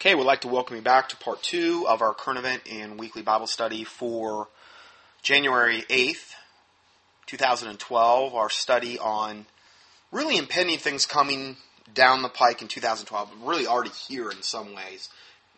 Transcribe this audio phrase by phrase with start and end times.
[0.00, 3.00] Okay, we'd like to welcome you back to part two of our current event and
[3.00, 4.46] weekly Bible study for
[5.22, 6.34] January 8th,
[7.26, 8.32] 2012.
[8.32, 9.46] Our study on
[10.12, 11.56] really impending things coming
[11.92, 15.08] down the pike in 2012, really already here in some ways,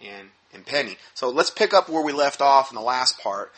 [0.00, 0.96] and impending.
[1.12, 3.52] So let's pick up where we left off in the last part.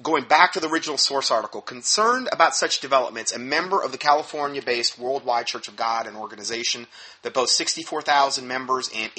[0.00, 3.98] Going back to the original source article, concerned about such developments, a member of the
[3.98, 6.86] California based Worldwide Church of God, an organization
[7.24, 9.12] that boasts 64,000 members and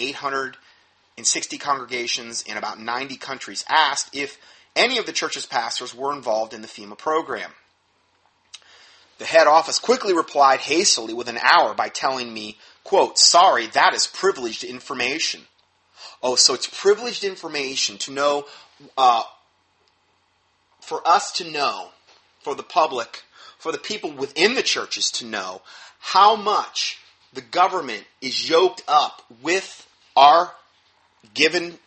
[1.19, 4.37] 860 congregations in about 90 countries, asked if
[4.73, 7.51] any of the church's pastors were involved in the FEMA program.
[9.17, 13.93] The head office quickly replied hastily within an hour by telling me, quote, sorry, that
[13.93, 15.41] is privileged information.
[16.23, 18.45] Oh, so it's privileged information to know
[18.97, 19.23] uh,
[20.79, 21.89] for us to know,
[22.39, 23.23] for the public,
[23.57, 25.61] for the people within the churches to know
[25.99, 26.97] how much
[27.33, 30.53] the government is yoked up with our
[31.33, 31.77] given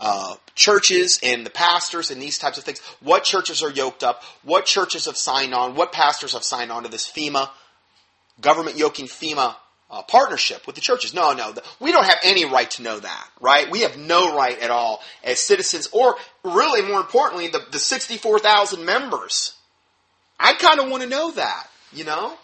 [0.00, 2.80] uh, churches and the pastors and these types of things.
[3.00, 4.22] What churches are yoked up?
[4.42, 5.74] What churches have signed on?
[5.74, 7.50] What pastors have signed on to this FEMA,
[8.40, 9.56] government yoking FEMA
[9.90, 11.14] uh, partnership with the churches.
[11.14, 13.70] No, no, we don't have any right to know that, right?
[13.70, 18.84] We have no right at all as citizens, or really more importantly, the, the 64,000
[18.84, 19.54] members.
[20.38, 22.36] I kind of want to know that, you know?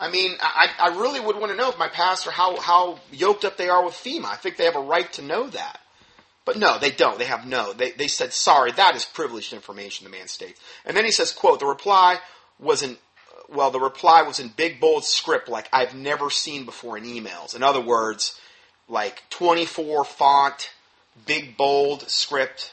[0.00, 3.44] I mean, I, I really would want to know if my pastor, how, how yoked
[3.44, 4.26] up they are with FEMA.
[4.26, 5.80] I think they have a right to know that.
[6.44, 7.18] But no, they don't.
[7.18, 7.72] They have no.
[7.72, 10.60] They, they said, sorry, that is privileged information, the man states.
[10.86, 12.18] And then he says, quote, the reply
[12.58, 12.96] was an
[13.48, 17.56] well, the reply was in big bold script like I've never seen before in emails.
[17.56, 18.38] In other words,
[18.88, 20.70] like 24 font,
[21.26, 22.72] big bold script,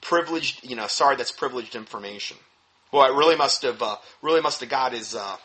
[0.00, 2.38] privileged, you know, sorry, that's privileged information.
[2.90, 5.36] Well, it really must have, uh, really must have got his uh,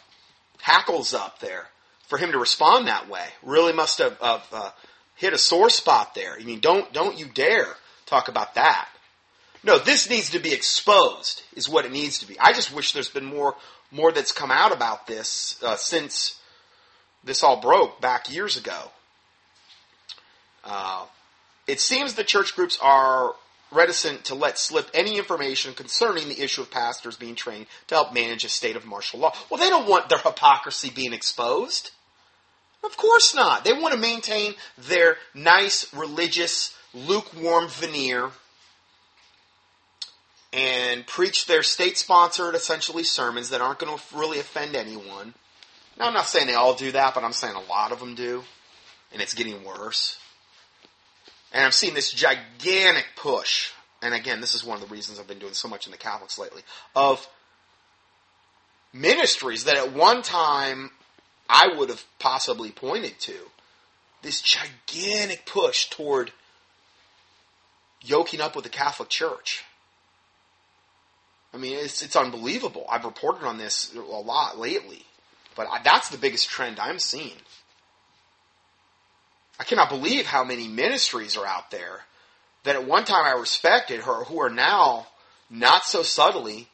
[0.62, 1.68] hackles up there
[2.08, 3.26] for him to respond that way.
[3.42, 4.72] Really must have uh,
[5.16, 6.36] hit a sore spot there.
[6.40, 7.68] I mean, don't don't you dare
[8.06, 8.90] talk about that.
[9.64, 12.38] No, this needs to be exposed, is what it needs to be.
[12.40, 13.56] I just wish there's been more
[13.92, 16.40] more that's come out about this uh, since
[17.24, 18.91] this all broke back years ago.
[20.66, 21.06] Uh,
[21.68, 23.34] it seems the church groups are
[23.75, 28.13] reticent to let slip any information concerning the issue of pastors being trained to help
[28.13, 29.34] manage a state of martial law.
[29.50, 31.91] Well, they don't want their hypocrisy being exposed.
[32.84, 33.63] Of course not.
[33.63, 38.31] They want to maintain their nice, religious, lukewarm veneer
[40.51, 45.34] and preach their state sponsored, essentially, sermons that aren't going to really offend anyone.
[45.97, 48.13] Now, I'm not saying they all do that, but I'm saying a lot of them
[48.13, 48.44] do,
[49.11, 50.19] and it's getting worse.
[51.53, 53.72] And I've seen this gigantic push,
[54.02, 55.97] and again, this is one of the reasons I've been doing so much in the
[55.97, 56.64] Catholics lately,
[56.96, 57.28] of
[58.91, 60.91] ministries that at one time
[61.47, 63.36] I would have possibly pointed to.
[64.24, 66.31] This gigantic push toward
[68.02, 69.64] yoking up with the Catholic Church.
[71.53, 72.85] I mean, it's it's unbelievable.
[72.90, 75.06] I've reported on this a lot lately,
[75.56, 77.38] but I, that's the biggest trend I'm seeing.
[79.59, 82.02] I cannot believe how many ministries are out there
[82.64, 85.08] that at one time I respected her, who are now
[85.50, 86.68] not so subtly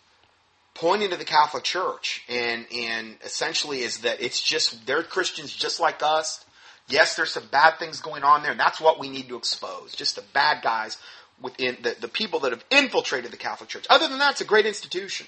[0.73, 5.79] pointing to the Catholic Church, and and essentially is that it's just they're Christians just
[5.79, 6.45] like us.
[6.87, 9.93] Yes, there's some bad things going on there, and that's what we need to expose.
[9.93, 10.97] Just the bad guys
[11.41, 13.85] within the, the people that have infiltrated the Catholic Church.
[13.89, 15.27] Other than that, it's a great institution.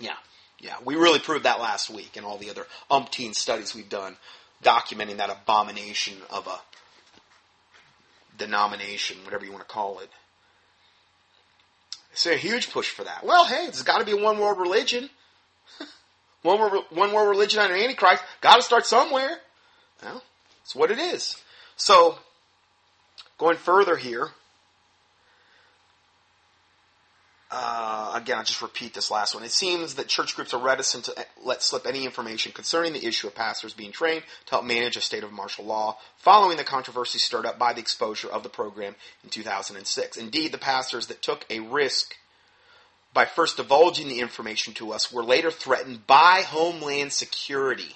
[0.00, 0.16] Yeah,
[0.58, 4.16] yeah, we really proved that last week and all the other umpteen studies we've done
[4.64, 6.58] documenting that abomination of a
[8.36, 10.10] denomination, whatever you want to call it.
[12.12, 13.24] It's a huge push for that.
[13.24, 15.10] Well, hey, there's got to be one world religion.
[16.42, 18.22] one, world, one world religion under Antichrist.
[18.40, 19.38] Got to start somewhere.
[20.02, 20.22] Well,
[20.62, 21.36] that's what it is.
[21.76, 22.18] So,
[23.36, 24.28] going further here,
[27.56, 29.44] uh, again, I'll just repeat this last one.
[29.44, 33.28] It seems that church groups are reticent to let slip any information concerning the issue
[33.28, 37.20] of pastors being trained to help manage a state of martial law following the controversy
[37.20, 40.16] stirred up by the exposure of the program in 2006.
[40.16, 42.16] Indeed, the pastors that took a risk
[43.12, 47.94] by first divulging the information to us were later threatened by Homeland Security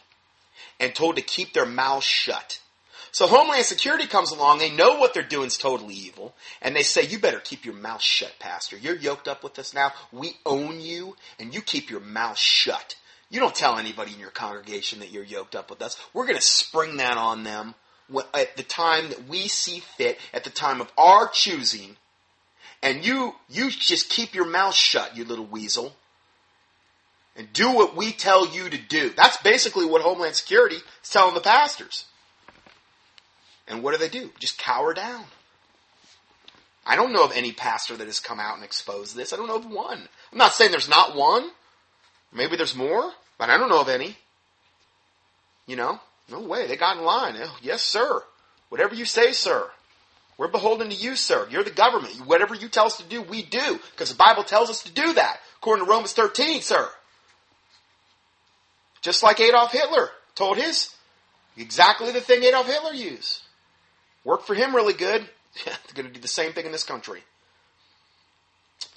[0.78, 2.60] and told to keep their mouths shut.
[3.10, 6.82] So Homeland Security comes along, they know what they're doing is totally evil, and they
[6.82, 8.76] say, you better keep your mouth shut, Pastor.
[8.76, 9.92] You're yoked up with us now.
[10.12, 12.96] We own you, and you keep your mouth shut.
[13.30, 15.98] You don't tell anybody in your congregation that you're yoked up with us.
[16.12, 17.74] We're going to spring that on them
[18.34, 21.96] at the time that we see fit, at the time of our choosing,
[22.82, 25.94] and you, you just keep your mouth shut, you little weasel,
[27.36, 29.10] and do what we tell you to do.
[29.10, 32.06] That's basically what Homeland Security is telling the pastors.
[33.68, 34.30] And what do they do?
[34.38, 35.24] Just cower down.
[36.86, 39.32] I don't know of any pastor that has come out and exposed this.
[39.32, 40.08] I don't know of one.
[40.32, 41.50] I'm not saying there's not one.
[42.32, 44.16] Maybe there's more, but I don't know of any.
[45.66, 46.00] You know,
[46.30, 46.66] no way.
[46.66, 47.34] They got in line.
[47.38, 48.22] Oh, yes, sir.
[48.70, 49.68] Whatever you say, sir.
[50.38, 51.46] We're beholden to you, sir.
[51.50, 52.26] You're the government.
[52.26, 53.80] Whatever you tell us to do, we do.
[53.90, 55.40] Because the Bible tells us to do that.
[55.58, 56.88] According to Romans 13, sir.
[59.02, 60.94] Just like Adolf Hitler told his
[61.56, 63.42] exactly the thing Adolf Hitler used.
[64.28, 65.26] Worked for him really good.
[65.64, 67.22] They're going to do the same thing in this country.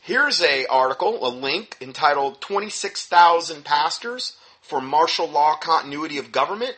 [0.01, 6.75] Here's a article, a link entitled 26,000 Pastors for Martial Law Continuity of Government.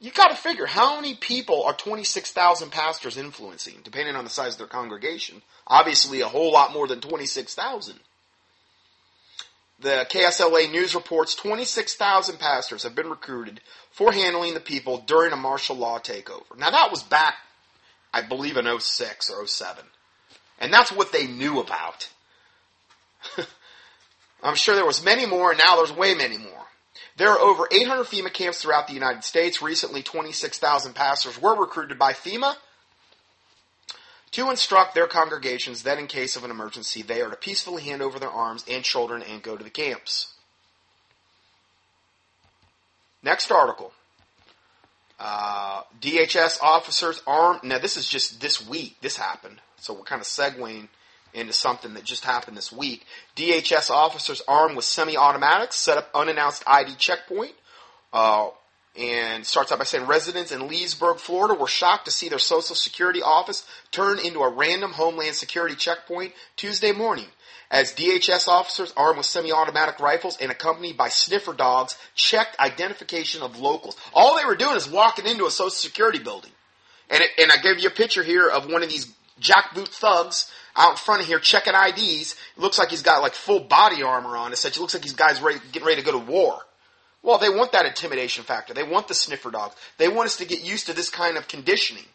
[0.00, 4.52] You got to figure how many people are 26,000 pastors influencing, depending on the size
[4.54, 5.42] of their congregation.
[5.66, 8.00] Obviously, a whole lot more than 26,000.
[9.78, 13.60] The KSLA News reports 26,000 pastors have been recruited
[13.90, 16.56] for handling the people during a martial law takeover.
[16.56, 17.34] Now, that was back,
[18.12, 19.84] I believe, in 06 or 07.
[20.58, 22.08] And that's what they knew about.
[24.42, 26.66] I'm sure there was many more, and now there's way many more.
[27.16, 29.60] There are over 800 FEMA camps throughout the United States.
[29.60, 32.56] Recently, 26,000 pastors were recruited by FEMA
[34.32, 38.00] to instruct their congregations that in case of an emergency, they are to peacefully hand
[38.00, 40.34] over their arms and children and go to the camps.
[43.22, 43.92] Next article.
[45.22, 47.62] Uh, DHS officers armed.
[47.62, 48.96] Now, this is just this week.
[49.02, 49.60] This happened.
[49.76, 50.88] So we're kind of segueing
[51.34, 53.04] into something that just happened this week.
[53.36, 57.52] DHS officers armed with semi-automatics set up unannounced ID checkpoint.
[58.12, 58.48] Uh,
[58.98, 62.74] and starts out by saying residents in Leesburg, Florida were shocked to see their Social
[62.74, 67.26] Security office turn into a random Homeland Security checkpoint Tuesday morning
[67.70, 73.58] as DHS officers armed with semi-automatic rifles and accompanied by sniffer dogs checked identification of
[73.58, 73.96] locals.
[74.12, 76.50] All they were doing is walking into a Social Security building.
[77.08, 80.50] And, it, and I gave you a picture here of one of these jackboot thugs
[80.76, 82.32] out in front of here checking IDs.
[82.56, 84.52] It looks like he's got like full body armor on.
[84.52, 86.58] It looks like these guys ready, getting ready to go to war.
[87.22, 88.72] Well, they want that intimidation factor.
[88.72, 89.76] They want the sniffer dogs.
[89.98, 92.06] They want us to get used to this kind of conditioning.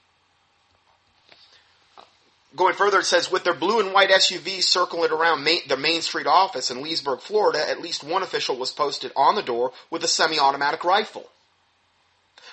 [2.56, 6.02] Going further, it says with their blue and white SUVs circling around main, the Main
[6.02, 10.04] Street office in Leesburg, Florida, at least one official was posted on the door with
[10.04, 11.30] a semi-automatic rifle.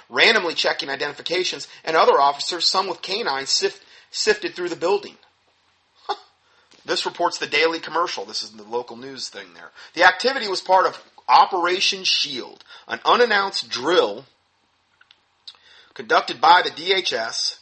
[0.09, 5.17] Randomly checking identifications, and other officers, some with canines, sift, sifted through the building.
[6.85, 8.25] This reports the Daily Commercial.
[8.25, 9.71] This is the local news thing there.
[9.95, 14.25] The activity was part of Operation Shield, an unannounced drill
[15.95, 17.59] conducted by the DHS,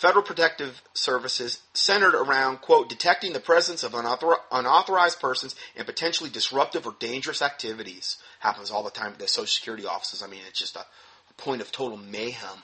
[0.00, 6.30] Federal Protective Services, centered around, quote, detecting the presence of unauthor- unauthorized persons and potentially
[6.30, 8.16] disruptive or dangerous activities.
[8.38, 10.22] Happens all the time at the Social Security offices.
[10.22, 12.62] I mean, it's just a, a point of total mayhem.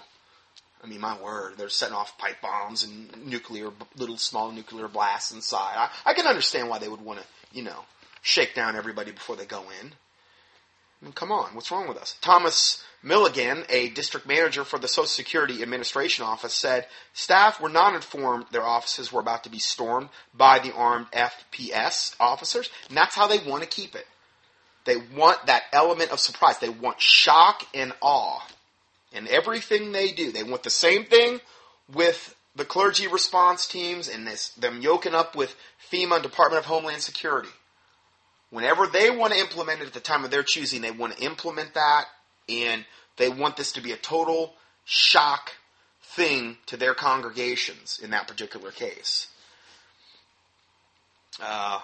[0.82, 3.68] I mean, my word, they're setting off pipe bombs and nuclear,
[3.98, 5.74] little small nuclear blasts inside.
[5.76, 7.84] I, I can understand why they would want to, you know,
[8.22, 9.88] shake down everybody before they go in.
[9.88, 12.16] I mean, come on, what's wrong with us?
[12.22, 17.94] Thomas Milligan, a district manager for the Social Security Administration Office, said staff were not
[17.94, 23.14] informed their offices were about to be stormed by the armed FPS officers, and that's
[23.14, 24.06] how they want to keep it.
[24.84, 26.58] They want that element of surprise.
[26.58, 28.46] They want shock and awe
[29.12, 30.32] in everything they do.
[30.32, 31.40] They want the same thing
[31.92, 35.54] with the clergy response teams and this, them yoking up with
[35.92, 37.50] FEMA and Department of Homeland Security.
[38.50, 41.24] Whenever they want to implement it at the time of their choosing, they want to
[41.24, 42.06] implement that
[42.48, 42.84] and
[43.16, 45.52] they want this to be a total shock
[46.02, 49.28] thing to their congregations in that particular case.
[51.42, 51.80] Uh,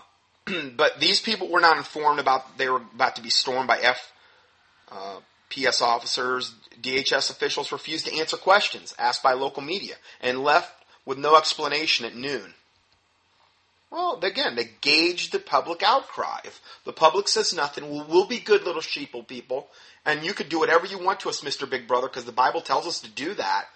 [0.76, 4.12] but these people were not informed about they were about to be stormed by F.
[4.90, 5.16] Uh,
[5.50, 10.72] PS officers, DHS officials refused to answer questions asked by local media and left
[11.04, 12.54] with no explanation at noon.
[13.92, 16.38] Well, again, they gauge the public outcry.
[16.44, 19.68] If the public says nothing, we'll, we'll be good little sheeple people,
[20.06, 21.68] and you could do whatever you want to us, Mr.
[21.68, 23.66] Big Brother, because the Bible tells us to do that.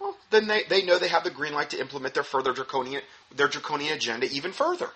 [0.00, 3.02] Well, then they, they know they have the green light to implement their further draconian
[3.36, 4.88] their draconian agenda even further.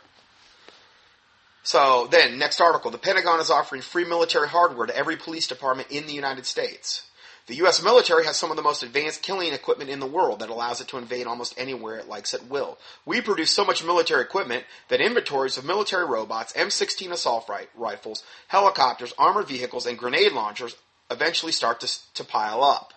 [1.63, 2.91] So then, next article.
[2.91, 7.03] The Pentagon is offering free military hardware to every police department in the United States.
[7.47, 7.83] The U.S.
[7.83, 10.89] military has some of the most advanced killing equipment in the world that allows it
[10.89, 12.79] to invade almost anywhere it likes at will.
[13.05, 19.13] We produce so much military equipment that inventories of military robots, M16 assault rifles, helicopters,
[19.19, 20.75] armored vehicles, and grenade launchers
[21.11, 22.95] eventually start to, to pile up.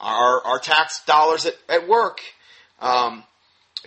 [0.00, 2.20] Our, our tax dollars at, at work
[2.80, 3.24] um,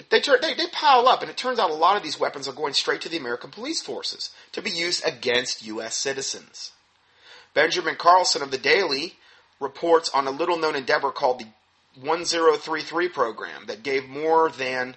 [0.09, 2.53] they, they, they pile up, and it turns out a lot of these weapons are
[2.53, 5.95] going straight to the American police forces to be used against U.S.
[5.95, 6.71] citizens.
[7.53, 9.15] Benjamin Carlson of the Daily
[9.59, 11.47] reports on a little known endeavor called the
[12.01, 14.95] 1033 program that gave more than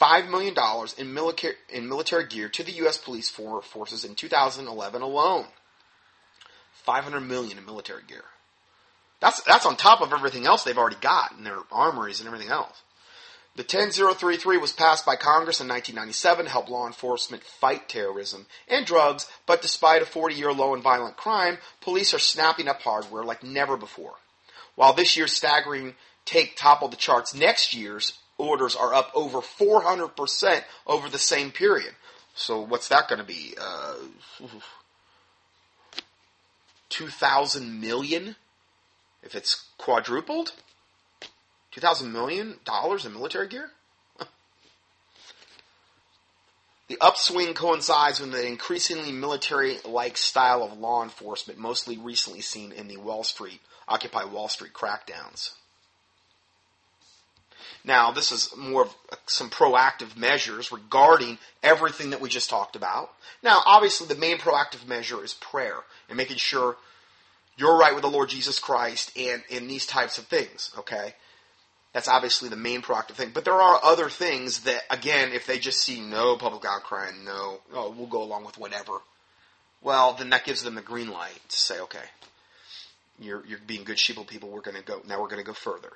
[0.00, 0.54] $5 million
[0.98, 2.98] in military, in military gear to the U.S.
[2.98, 5.46] police for, forces in 2011 alone.
[6.72, 8.24] 500 million in military gear.
[9.20, 12.50] That's, that's on top of everything else they've already got in their armories and everything
[12.50, 12.82] else.
[13.56, 18.86] The 10033 was passed by Congress in 1997 to help law enforcement fight terrorism and
[18.86, 23.24] drugs, but despite a 40 year low in violent crime, police are snapping up hardware
[23.24, 24.14] like never before.
[24.76, 30.62] While this year's staggering take toppled the charts, next year's orders are up over 400%
[30.86, 31.94] over the same period.
[32.34, 33.54] So what's that going to be?
[33.60, 33.94] Uh,
[36.88, 38.36] 2,000 million?
[39.22, 40.52] If it's quadrupled?
[41.72, 43.70] 2,000 million dollars in military gear?
[46.88, 52.88] the upswing coincides with an increasingly military-like style of law enforcement, mostly recently seen in
[52.88, 55.52] the Wall Street, Occupy Wall Street crackdowns.
[57.84, 58.94] Now, this is more of
[59.26, 63.10] some proactive measures regarding everything that we just talked about.
[63.42, 65.76] Now, obviously, the main proactive measure is prayer
[66.08, 66.76] and making sure
[67.56, 71.14] you're right with the Lord Jesus Christ and in these types of things, okay?
[71.92, 73.30] That's obviously the main proactive thing.
[73.34, 77.24] But there are other things that, again, if they just see no public outcry and
[77.24, 78.98] no, oh, we'll go along with whatever,
[79.82, 81.98] well, then that gives them the green light to say, okay,
[83.18, 84.50] you're, you're being good sheeple people.
[84.50, 85.90] We're going to go, now we're going to go further.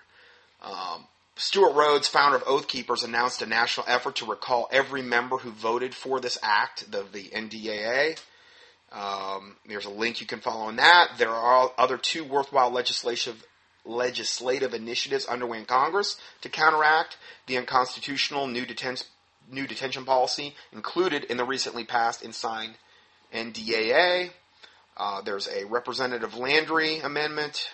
[0.62, 1.04] Um,
[1.36, 5.50] Stewart Rhodes, founder of Oath Keepers, announced a national effort to recall every member who
[5.50, 8.18] voted for this act, the, the NDAA.
[8.92, 11.12] Um, there's a link you can follow on that.
[11.18, 13.44] There are other two worthwhile legislative
[13.84, 19.04] legislative initiatives underway in Congress to counteract the unconstitutional new, deten-
[19.50, 22.74] new detention policy included in the recently passed and signed
[23.32, 24.30] NDAA.
[24.96, 27.70] Uh, there's a Representative Landry amendment.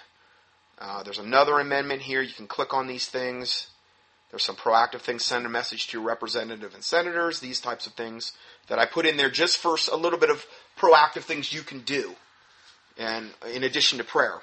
[0.78, 2.22] Uh, there's another amendment here.
[2.22, 3.68] You can click on these things.
[4.30, 5.24] There's some proactive things.
[5.24, 7.40] Send a message to your representative and senators.
[7.40, 8.32] These types of things
[8.68, 10.46] that I put in there just for a little bit of
[10.78, 12.14] proactive things you can do,
[12.96, 14.38] and in addition to prayer.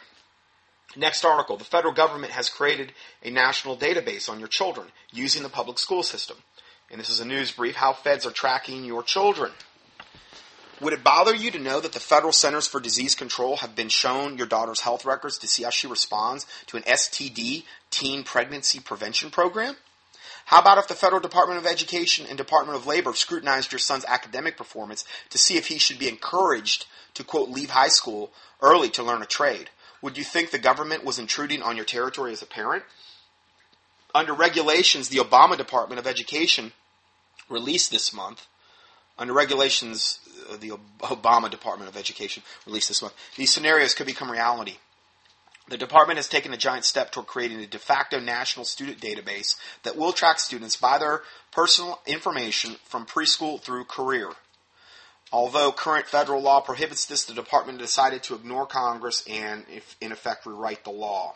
[0.95, 1.57] Next article.
[1.57, 6.03] The federal government has created a national database on your children using the public school
[6.03, 6.37] system.
[6.89, 9.51] And this is a news brief how feds are tracking your children.
[10.79, 13.89] Would it bother you to know that the Federal Centers for Disease Control have been
[13.89, 18.79] shown your daughter's health records to see how she responds to an STD teen pregnancy
[18.79, 19.75] prevention program?
[20.45, 24.05] How about if the Federal Department of Education and Department of Labor scrutinized your son's
[24.05, 28.89] academic performance to see if he should be encouraged to, quote, leave high school early
[28.91, 29.71] to learn a trade?
[30.01, 32.83] Would you think the government was intruding on your territory as a parent?
[34.13, 36.71] Under regulations, the Obama Department of Education
[37.49, 38.45] released this month,
[39.19, 44.29] under regulations, uh, the Obama Department of Education released this month, these scenarios could become
[44.29, 44.77] reality.
[45.69, 49.57] The department has taken a giant step toward creating a de facto national student database
[49.83, 54.29] that will track students by their personal information from preschool through career.
[55.31, 59.65] Although current federal law prohibits this, the department decided to ignore Congress and,
[59.99, 61.35] in effect, rewrite the law.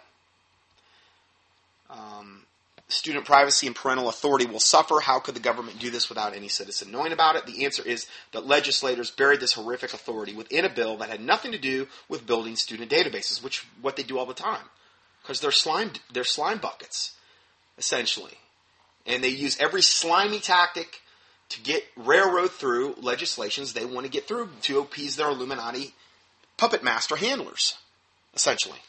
[1.89, 2.43] Um,
[2.87, 5.01] student privacy and parental authority will suffer.
[5.01, 7.45] How could the government do this without any citizen knowing about it?
[7.45, 11.51] The answer is that legislators buried this horrific authority within a bill that had nothing
[11.51, 14.69] to do with building student databases, which what they do all the time,
[15.21, 17.13] because they're slime they're slime buckets,
[17.77, 18.37] essentially,
[19.05, 21.01] and they use every slimy tactic
[21.51, 25.93] to get railroad through legislations they want to get through to appease their Illuminati
[26.57, 27.77] puppet master handlers,
[28.33, 28.79] essentially.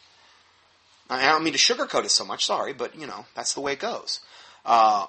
[1.09, 3.73] I don't mean to sugarcoat it so much, sorry, but you know, that's the way
[3.73, 4.21] it goes.
[4.65, 5.07] Uh,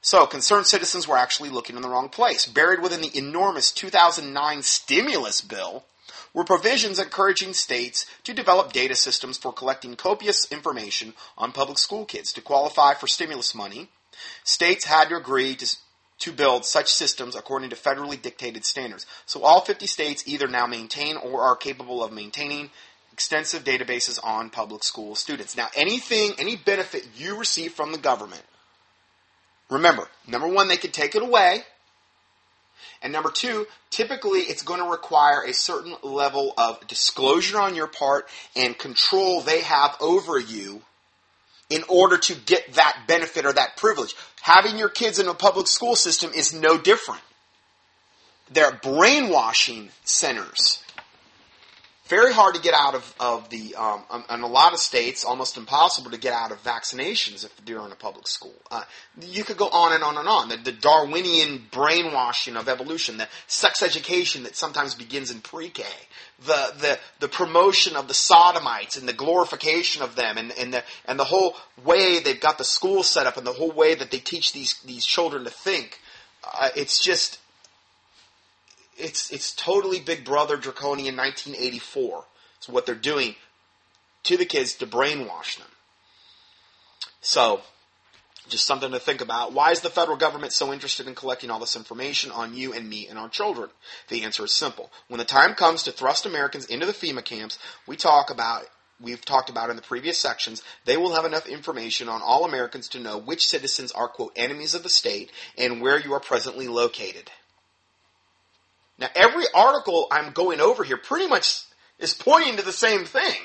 [0.00, 2.44] so, concerned citizens were actually looking in the wrong place.
[2.46, 5.84] Buried within the enormous 2009 stimulus bill
[6.34, 12.04] were provisions encouraging states to develop data systems for collecting copious information on public school
[12.04, 12.32] kids.
[12.34, 13.88] To qualify for stimulus money,
[14.42, 15.76] states had to agree to
[16.20, 19.06] to build such systems according to federally dictated standards.
[19.26, 22.70] So all 50 states either now maintain or are capable of maintaining
[23.12, 25.56] extensive databases on public school students.
[25.56, 28.42] Now, anything, any benefit you receive from the government,
[29.70, 31.62] remember, number one, they could take it away.
[33.02, 37.86] And number two, typically it's going to require a certain level of disclosure on your
[37.86, 40.82] part and control they have over you
[41.70, 44.14] in order to get that benefit or that privilege.
[44.42, 47.22] Having your kids in a public school system is no different.
[48.50, 50.83] They're brainwashing centers.
[52.06, 55.24] Very hard to get out of, of the, um, um, in a lot of states,
[55.24, 58.54] almost impossible to get out of vaccinations if you're in a public school.
[58.70, 58.82] Uh,
[59.22, 60.50] you could go on and on and on.
[60.50, 65.82] The, the, Darwinian brainwashing of evolution, the sex education that sometimes begins in pre-K,
[66.44, 70.84] the, the, the promotion of the sodomites and the glorification of them and, and, the,
[71.06, 74.10] and the whole way they've got the school set up and the whole way that
[74.10, 76.00] they teach these, these children to think.
[76.44, 77.38] Uh, it's just,
[78.96, 82.24] it's it's totally Big Brother draconian 1984.
[82.58, 83.36] It's what they're doing
[84.24, 85.68] to the kids to brainwash them.
[87.20, 87.62] So,
[88.48, 89.52] just something to think about.
[89.52, 92.88] Why is the federal government so interested in collecting all this information on you and
[92.88, 93.70] me and our children?
[94.08, 94.90] The answer is simple.
[95.08, 98.66] When the time comes to thrust Americans into the FEMA camps, we talk about
[99.00, 102.88] we've talked about in the previous sections, they will have enough information on all Americans
[102.88, 106.68] to know which citizens are quote enemies of the state and where you are presently
[106.68, 107.30] located.
[108.98, 111.62] Now, every article I'm going over here pretty much
[111.98, 113.36] is pointing to the same thing.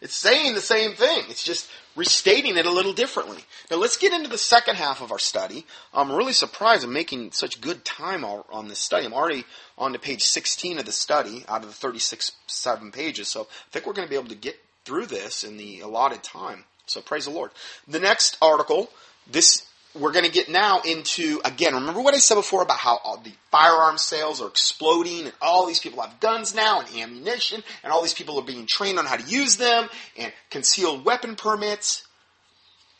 [0.00, 1.24] It's saying the same thing.
[1.28, 3.38] It's just restating it a little differently.
[3.70, 5.66] Now, let's get into the second half of our study.
[5.92, 9.04] I'm really surprised I'm making such good time on this study.
[9.04, 9.44] I'm already
[9.76, 13.28] on to page 16 of the study out of the 36 seven pages.
[13.28, 16.22] So I think we're going to be able to get through this in the allotted
[16.22, 16.64] time.
[16.86, 17.50] So praise the Lord.
[17.86, 18.90] The next article,
[19.30, 21.74] this we're going to get now into again.
[21.74, 25.66] Remember what I said before about how all the firearm sales are exploding, and all
[25.66, 29.06] these people have guns now and ammunition, and all these people are being trained on
[29.06, 32.06] how to use them, and concealed weapon permits.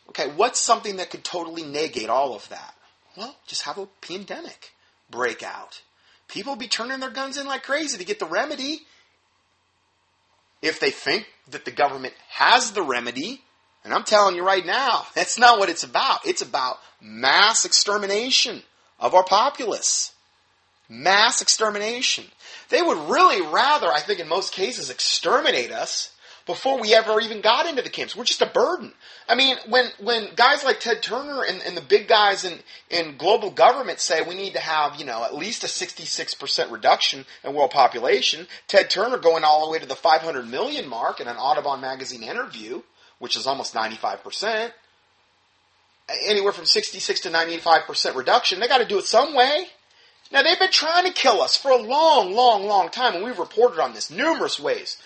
[0.08, 2.74] Okay, what's something that could totally negate all of that?
[3.16, 4.72] Well, just have a pandemic
[5.10, 5.82] break out.
[6.26, 8.82] People be turning their guns in like crazy to get the remedy.
[10.62, 13.42] If they think that the government has the remedy,
[13.84, 16.26] and I'm telling you right now, that's not what it's about.
[16.26, 18.62] It's about mass extermination
[18.98, 20.12] of our populace.
[20.88, 22.24] Mass extermination.
[22.68, 26.12] They would really rather, I think in most cases, exterminate us
[26.46, 28.16] before we ever even got into the camps.
[28.16, 28.92] We're just a burden.
[29.28, 32.58] I mean, when, when guys like Ted Turner and, and the big guys in,
[32.90, 37.24] in global government say we need to have, you know, at least a 66% reduction
[37.44, 41.28] in world population, Ted Turner going all the way to the 500 million mark in
[41.28, 42.82] an Audubon magazine interview,
[43.20, 44.72] which is almost 95%,
[46.26, 49.66] anywhere from 66 to 95% reduction, they got to do it some way.
[50.32, 53.38] Now, they've been trying to kill us for a long, long, long time, and we've
[53.38, 54.96] reported on this numerous ways.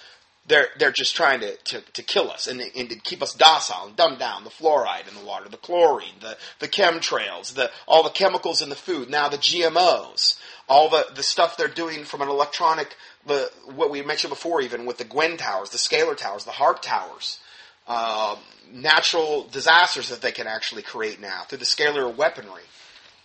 [0.47, 3.87] They're, they're just trying to, to, to kill us and, and to keep us docile
[3.87, 8.03] and dumb down the fluoride in the water, the chlorine, the, the chemtrails, the, all
[8.03, 12.21] the chemicals in the food, now the GMOs, all the, the stuff they're doing from
[12.21, 12.95] an electronic,
[13.27, 16.83] the, what we mentioned before even with the GWEN towers, the scalar towers, the HAARP
[16.83, 17.39] towers
[17.87, 18.37] uh,
[18.73, 22.63] natural disasters that they can actually create now through the scalar weaponry.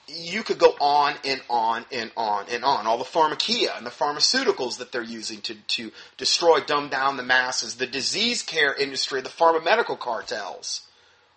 [0.07, 2.87] You could go on and on and on and on.
[2.87, 7.23] All the pharmakeia and the pharmaceuticals that they're using to, to destroy, dumb down the
[7.23, 10.87] masses, the disease care industry, the pharmamedical cartels,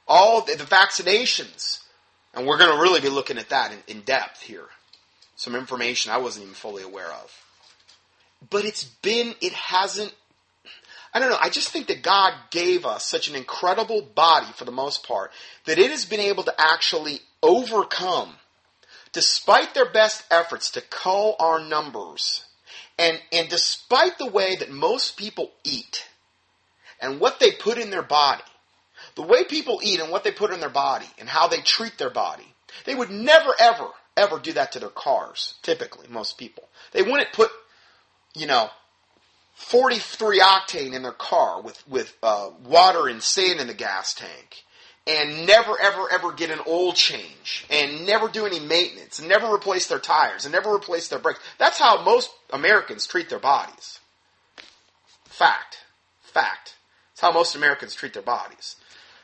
[0.09, 1.81] all the, the vaccinations.
[2.35, 4.69] And we're going to really be looking at that in, in depth here.
[5.37, 7.43] Some information I wasn't even fully aware of.
[8.49, 10.15] But it's been, it hasn't
[11.15, 11.39] I don't know.
[11.41, 15.31] I just think that God gave us such an incredible body for the most part
[15.67, 18.35] that it has been able to actually overcome,
[19.13, 22.45] despite their best efforts to cull our numbers,
[22.99, 26.07] and, and despite the way that most people eat
[27.01, 28.43] and what they put in their body,
[29.15, 31.99] the way people eat and what they put in their body and how they treat
[31.99, 32.47] their body,
[32.87, 36.65] they would never, ever, ever do that to their cars, typically, most people.
[36.93, 37.51] They wouldn't put,
[38.35, 38.71] you know,
[39.55, 44.65] 43 octane in their car with, with uh, water and sand in the gas tank
[45.07, 49.53] and never, ever, ever get an oil change and never do any maintenance and never
[49.53, 51.41] replace their tires and never replace their brakes.
[51.59, 53.99] That's how most Americans treat their bodies.
[55.25, 55.79] Fact.
[56.21, 56.77] Fact.
[57.13, 58.77] It's how most Americans treat their bodies.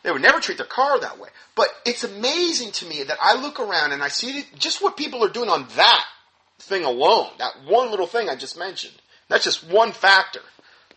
[0.03, 1.29] They would never treat their car that way.
[1.55, 5.25] But it's amazing to me that I look around and I see just what people
[5.25, 6.05] are doing on that
[6.61, 8.95] thing alone, that one little thing I just mentioned.
[9.29, 10.41] That's just one factor.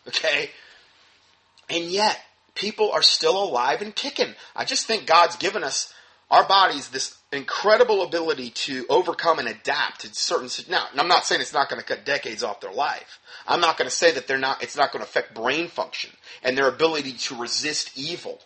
[0.08, 0.50] Okay?
[1.68, 2.18] And yet,
[2.54, 4.34] people are still alive and kicking.
[4.54, 5.92] I just think God's given us,
[6.30, 10.48] our bodies, this incredible ability to overcome and adapt to certain.
[10.70, 13.20] Now, I'm not saying it's not going to cut decades off their life.
[13.46, 14.62] I'm not going to say that they're not.
[14.62, 16.10] It's not going to affect brain function
[16.42, 18.40] and their ability to resist evil,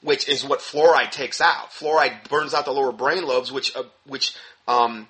[0.00, 1.70] which is what fluoride takes out.
[1.70, 4.34] Fluoride burns out the lower brain lobes, which uh, which
[4.66, 5.08] um,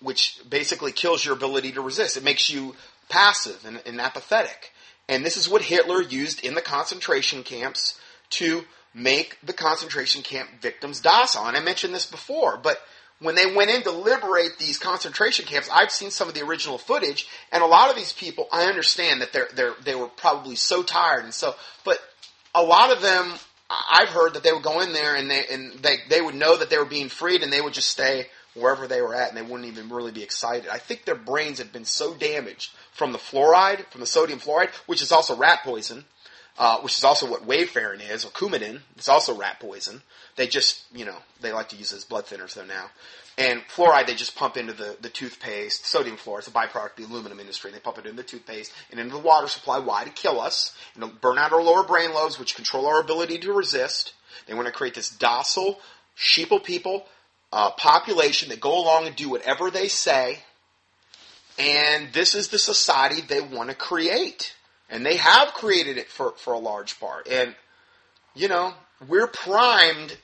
[0.00, 2.16] which basically kills your ability to resist.
[2.16, 2.74] It makes you
[3.08, 4.72] passive and, and apathetic.
[5.08, 7.98] And this is what Hitler used in the concentration camps
[8.30, 11.46] to make the concentration camp victims docile.
[11.46, 12.80] And I mentioned this before, but
[13.18, 16.76] when they went in to liberate these concentration camps, I've seen some of the original
[16.76, 20.56] footage, and a lot of these people, I understand that they're, they're, they were probably
[20.56, 21.98] so tired and so, but
[22.54, 23.32] a lot of them,
[23.70, 26.56] I've heard that they would go in there and they, and they, they would know
[26.56, 29.36] that they were being freed and they would just stay wherever they were at and
[29.36, 30.68] they wouldn't even really be excited.
[30.68, 34.70] I think their brains had been so damaged from the fluoride, from the sodium fluoride,
[34.86, 36.04] which is also rat poison,
[36.58, 38.80] uh, which is also what warfarin is, or Coumadin.
[38.96, 40.02] It's also rat poison.
[40.36, 42.90] They just, you know, they like to use as blood thinners though now.
[43.38, 45.84] And fluoride they just pump into the, the toothpaste.
[45.84, 47.70] Sodium fluoride is a byproduct of the aluminum industry.
[47.70, 49.78] They pump it into the toothpaste and into the water supply.
[49.78, 50.04] Why?
[50.04, 50.74] To kill us.
[50.94, 54.14] And burn out our lower brain lobes, which control our ability to resist.
[54.46, 55.78] They want to create this docile,
[56.16, 57.06] sheeple people
[57.52, 60.38] uh, population that go along and do whatever they say.
[61.58, 64.54] And this is the society they want to create.
[64.90, 67.28] And they have created it for, for a large part.
[67.28, 67.54] And,
[68.34, 68.74] you know,
[69.08, 70.16] we're primed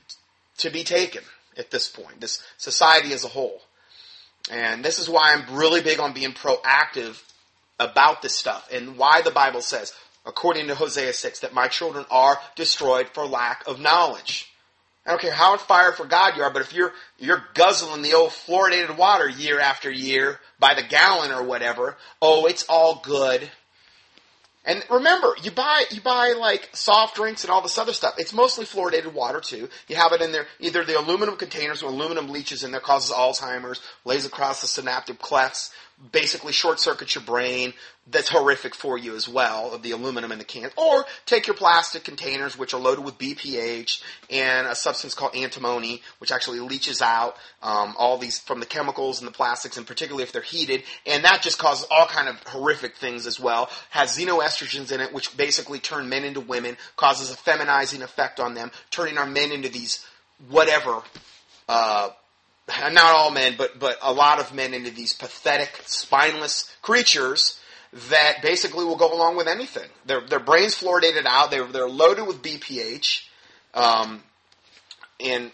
[0.57, 1.23] to be taken
[1.57, 3.61] at this point, this society as a whole.
[4.51, 7.21] And this is why I'm really big on being proactive
[7.79, 9.93] about this stuff and why the Bible says,
[10.25, 14.52] according to Hosea 6, that my children are destroyed for lack of knowledge.
[15.05, 18.01] I don't care how on fire for God you are, but if you're you're guzzling
[18.01, 23.01] the old fluoridated water year after year by the gallon or whatever, oh, it's all
[23.03, 23.49] good.
[24.65, 28.15] And remember, you buy you buy like soft drinks and all this other stuff.
[28.17, 29.67] It's mostly fluoridated water too.
[29.89, 33.13] You have it in there, either the aluminum containers or aluminum leaches in there causes
[33.13, 35.73] Alzheimer's, lays across the synaptic clefts,
[36.11, 37.73] basically short circuits your brain.
[38.05, 40.69] That's horrific for you as well, of the aluminum in the can.
[40.75, 46.01] Or take your plastic containers, which are loaded with BPA and a substance called antimony,
[46.17, 50.23] which actually leaches out um, all these from the chemicals and the plastics, and particularly
[50.23, 50.83] if they're heated.
[51.05, 53.69] And that just causes all kind of horrific things as well.
[53.91, 58.53] Has xenoestrogens in it, which basically turn men into women, causes a feminizing effect on
[58.53, 60.05] them, turning our men into these
[60.49, 61.01] whatever.
[61.69, 62.09] Uh,
[62.91, 67.59] not all men, but but a lot of men into these pathetic, spineless creatures
[68.09, 69.89] that basically will go along with anything.
[70.05, 71.51] Their their brains fluoridated out.
[71.51, 73.21] They're they're loaded with BPA,
[73.73, 74.23] um,
[75.19, 75.51] and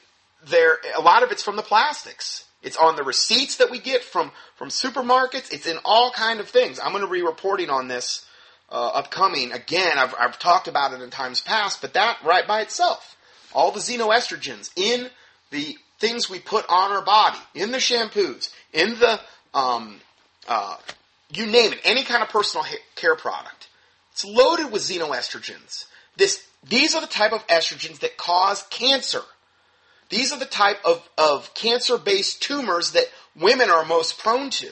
[0.47, 2.45] they're a lot of it's from the plastics.
[2.61, 5.51] It's on the receipts that we get from from supermarkets.
[5.51, 6.79] It's in all kind of things.
[6.79, 8.25] I'm going to be reporting on this
[8.69, 9.51] uh, upcoming.
[9.51, 13.17] Again, I've I've talked about it in times past, but that right by itself,
[13.53, 15.09] all the xenoestrogens in
[15.51, 19.19] the things we put on our body, in the shampoos, in the,
[19.53, 19.99] um,
[20.47, 20.77] uh,
[21.31, 23.67] you name it, any kind of personal care product.
[24.13, 25.85] It's loaded with xenoestrogens.
[26.17, 29.21] This, these are the type of estrogens that cause cancer.
[30.09, 34.71] These are the type of, of cancer based tumors that women are most prone to.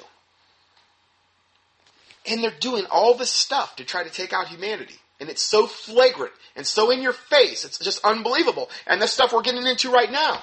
[2.30, 4.96] And they're doing all this stuff to try to take out humanity.
[5.20, 7.64] And it's so flagrant and so in your face.
[7.64, 8.70] It's just unbelievable.
[8.86, 10.42] And the stuff we're getting into right now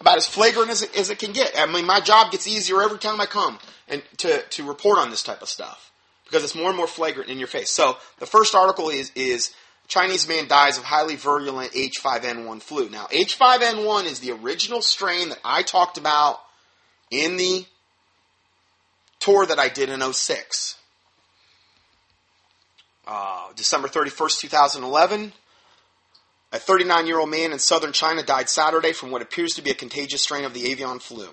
[0.00, 1.52] about as flagrant as it, as it can get.
[1.58, 5.10] I mean, my job gets easier every time I come and to, to report on
[5.10, 5.90] this type of stuff
[6.24, 7.70] because it's more and more flagrant in your face.
[7.70, 9.54] So the first article is, is
[9.88, 12.88] Chinese man dies of highly virulent H5N1 flu.
[12.88, 16.40] Now, H5N1 is the original strain that I talked about
[17.10, 17.64] in the
[19.20, 20.76] tour that I did in 06.
[23.06, 25.32] Uh, December 31st, 2011.
[26.52, 29.70] A 39 year old man in southern China died Saturday from what appears to be
[29.70, 31.28] a contagious strain of the avian flu.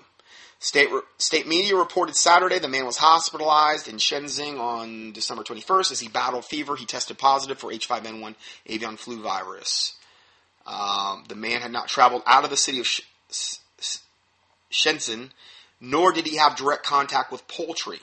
[0.58, 5.92] State, state media reported Saturday the man was hospitalized in Shenzhen on December 21st.
[5.92, 8.34] As he battled fever, he tested positive for H5N1
[8.66, 9.94] avian flu virus.
[10.66, 13.02] Um, the man had not traveled out of the city of Sh-
[14.72, 15.30] Shenzhen,
[15.80, 18.00] nor did he have direct contact with poultry.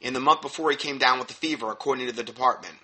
[0.00, 2.74] In the month before he came down with the fever, according to the department.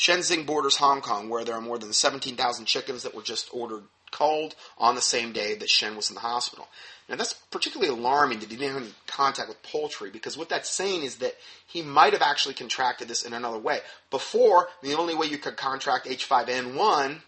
[0.00, 3.82] Shenzhen borders Hong Kong, where there are more than 17,000 chickens that were just ordered
[4.10, 6.66] culled on the same day that Shen was in the hospital.
[7.06, 10.70] Now that's particularly alarming that he didn't have any contact with poultry because what that's
[10.70, 11.34] saying is that
[11.66, 13.80] he might have actually contracted this in another way.
[14.10, 17.20] Before, the only way you could contract H5N1,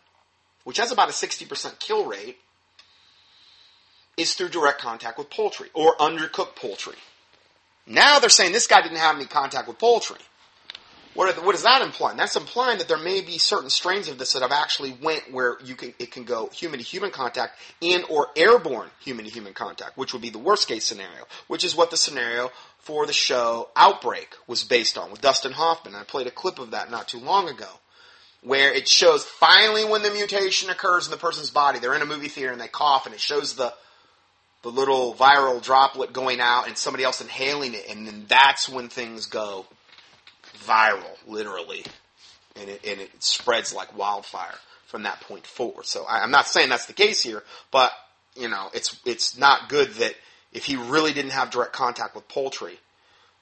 [0.64, 2.38] which has about a 60% kill rate,
[4.16, 6.96] is through direct contact with poultry or undercooked poultry.
[7.86, 10.18] Now they're saying this guy didn't have any contact with poultry.
[11.14, 12.14] What, what does that imply?
[12.14, 15.58] That's implying that there may be certain strains of this that have actually went where
[15.62, 19.52] you can it can go human to human contact and or airborne human to human
[19.52, 23.12] contact, which would be the worst case scenario, which is what the scenario for the
[23.12, 25.94] show Outbreak was based on with Dustin Hoffman.
[25.94, 27.68] I played a clip of that not too long ago,
[28.42, 31.78] where it shows finally when the mutation occurs in the person's body.
[31.78, 33.74] They're in a movie theater and they cough, and it shows the
[34.62, 38.88] the little viral droplet going out and somebody else inhaling it, and then that's when
[38.88, 39.66] things go
[40.66, 41.84] viral, literally,
[42.56, 44.54] and it, and it spreads like wildfire
[44.86, 45.86] from that point forward.
[45.86, 47.92] So I, am not saying that's the case here, but
[48.36, 50.14] you know, it's it's not good that
[50.52, 52.78] if he really didn't have direct contact with poultry,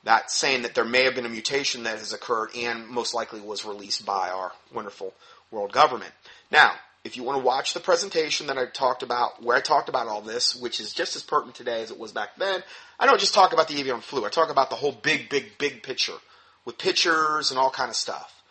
[0.05, 3.41] that's saying that there may have been a mutation that has occurred and most likely
[3.41, 5.13] was released by our wonderful
[5.51, 6.13] world government.
[6.51, 9.89] Now, if you want to watch the presentation that I talked about, where I talked
[9.89, 12.63] about all this, which is just as pertinent today as it was back then,
[12.99, 14.25] I don't just talk about the avian flu.
[14.25, 16.19] I talk about the whole big, big, big picture
[16.65, 18.43] with pictures and all kind of stuff,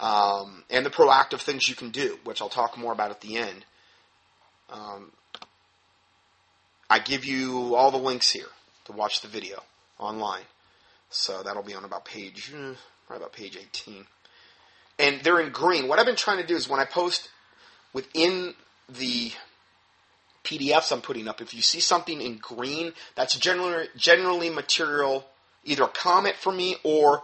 [0.00, 3.36] um, and the proactive things you can do, which I'll talk more about at the
[3.36, 3.64] end.
[4.70, 5.12] Um,
[6.88, 8.48] I give you all the links here
[8.84, 9.62] to watch the video
[9.98, 10.44] online.
[11.10, 12.74] So that'll be on about page, eh,
[13.08, 14.06] right about page 18.
[14.98, 15.88] And they're in green.
[15.88, 17.28] What I've been trying to do is when I post
[17.92, 18.54] within
[18.88, 19.32] the
[20.44, 25.26] PDFs I'm putting up, if you see something in green, that's generally generally material,
[25.64, 27.22] either a comment from me or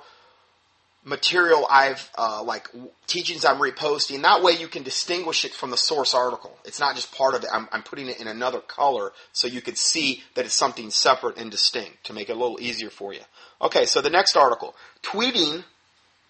[1.05, 2.69] material I've uh, like
[3.07, 4.23] teachings I'm reposting.
[4.23, 6.57] That way you can distinguish it from the source article.
[6.65, 7.51] It's not just part of it.
[7.53, 11.39] I'm, I'm putting it in another color so you could see that it's something separate
[11.39, 13.21] and distinct to make it a little easier for you.
[13.61, 14.75] Okay, so the next article.
[15.03, 15.65] Tweeting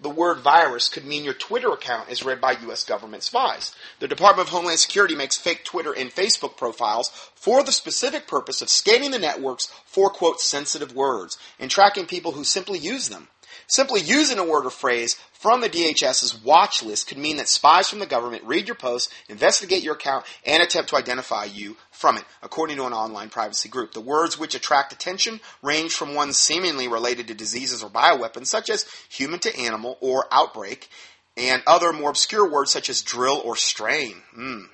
[0.00, 2.84] the word virus could mean your Twitter account is read by U.S.
[2.84, 3.72] government spies.
[4.00, 8.62] The Department of Homeland Security makes fake Twitter and Facebook profiles for the specific purpose
[8.62, 13.28] of scanning the networks for, quote, sensitive words and tracking people who simply use them.
[13.66, 17.88] Simply using a word or phrase from the DHS's watch list could mean that spies
[17.88, 22.16] from the government read your posts, investigate your account, and attempt to identify you from
[22.16, 23.92] it, according to an online privacy group.
[23.92, 28.70] The words which attract attention range from ones seemingly related to diseases or bioweapons, such
[28.70, 30.88] as human to animal or outbreak,
[31.36, 34.22] and other more obscure words such as drill or strain.
[34.36, 34.66] Mm.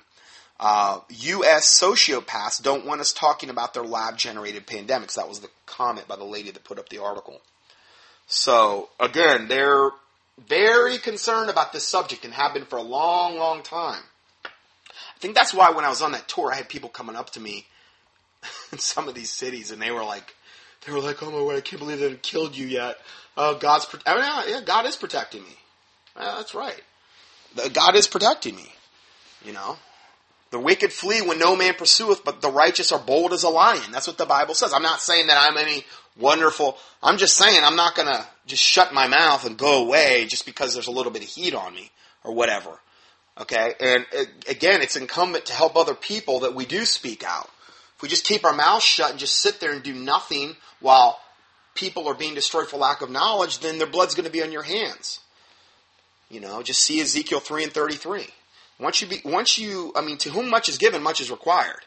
[0.59, 1.81] Uh, U.S.
[1.81, 5.15] sociopaths don't want us talking about their lab generated pandemics.
[5.15, 7.41] That was the comment by the lady that put up the article.
[8.29, 9.89] So again, they're
[10.47, 14.03] very concerned about this subject and have been for a long, long time.
[14.45, 17.31] I think that's why when I was on that tour, I had people coming up
[17.31, 17.65] to me
[18.71, 20.35] in some of these cities, and they were like,
[20.85, 22.97] they were like, "Oh my word, I can't believe they haven't killed you yet."
[23.35, 25.57] Oh, God's, pro- I mean, yeah, God is protecting me.
[26.15, 26.81] Yeah, that's right.
[27.73, 28.71] God is protecting me.
[29.43, 29.77] You know,
[30.51, 33.91] the wicked flee when no man pursueth, but the righteous are bold as a lion.
[33.91, 34.73] That's what the Bible says.
[34.73, 35.85] I'm not saying that I'm any
[36.17, 36.77] wonderful.
[37.03, 40.45] I'm just saying I'm not going to just shut my mouth and go away just
[40.45, 41.91] because there's a little bit of heat on me
[42.23, 42.79] or whatever.
[43.39, 43.73] Okay?
[43.79, 47.49] And uh, again, it's incumbent to help other people that we do speak out.
[47.95, 51.19] If we just keep our mouths shut and just sit there and do nothing while
[51.75, 54.51] people are being destroyed for lack of knowledge, then their blood's going to be on
[54.51, 55.19] your hands.
[56.29, 58.27] You know, just see Ezekiel 3 and 33.
[58.79, 61.81] Once you be, once you, I mean, to whom much is given, much is required,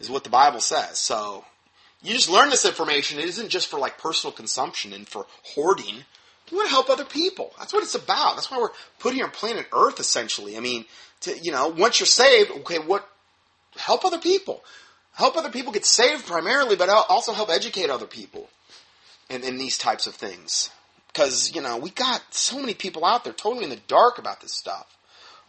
[0.00, 0.98] is what the Bible says.
[0.98, 1.44] So,
[2.02, 3.18] you just learn this information.
[3.18, 6.04] It isn't just for like personal consumption and for hoarding.
[6.50, 7.52] You want to help other people.
[7.58, 8.36] That's what it's about.
[8.36, 10.56] That's why we're put here on planet Earth, essentially.
[10.56, 10.86] I mean,
[11.22, 13.08] to, you know, once you're saved, okay, what?
[13.76, 14.64] Help other people.
[15.12, 18.48] Help other people get saved primarily, but also help educate other people
[19.28, 20.70] in, in these types of things.
[21.08, 24.40] Because, you know, we got so many people out there totally in the dark about
[24.40, 24.96] this stuff.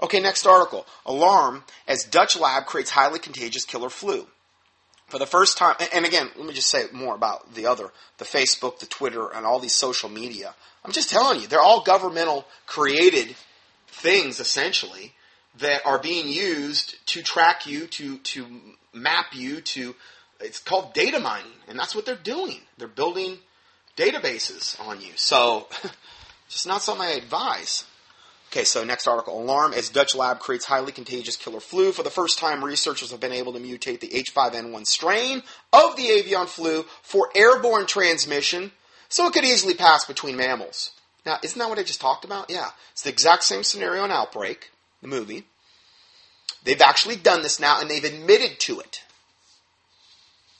[0.02, 0.86] Okay, next article.
[1.06, 4.28] Alarm as Dutch lab creates highly contagious killer flu
[5.08, 8.26] for the first time, and again, let me just say more about the other, the
[8.26, 10.54] Facebook, the Twitter, and all these social media.
[10.86, 13.36] I'm just telling you, they're all governmental created
[13.88, 15.14] things essentially
[15.58, 18.46] that are being used to track you, to to
[18.94, 19.96] map you, to
[20.40, 22.62] it's called data mining, and that's what they're doing.
[22.78, 23.40] They're building
[23.98, 25.12] databases on you.
[25.16, 25.68] So,
[26.50, 27.84] just not something I advise.
[28.52, 29.40] Okay, so next article.
[29.40, 31.92] Alarm as Dutch lab creates highly contagious killer flu.
[31.92, 36.08] For the first time, researchers have been able to mutate the H5N1 strain of the
[36.08, 38.72] avian flu for airborne transmission
[39.08, 40.92] so it could easily pass between mammals.
[41.28, 42.50] Now, isn't that what I just talked about?
[42.50, 42.70] Yeah.
[42.92, 45.46] It's the exact same scenario in Outbreak, the movie.
[46.64, 49.04] They've actually done this now and they've admitted to it.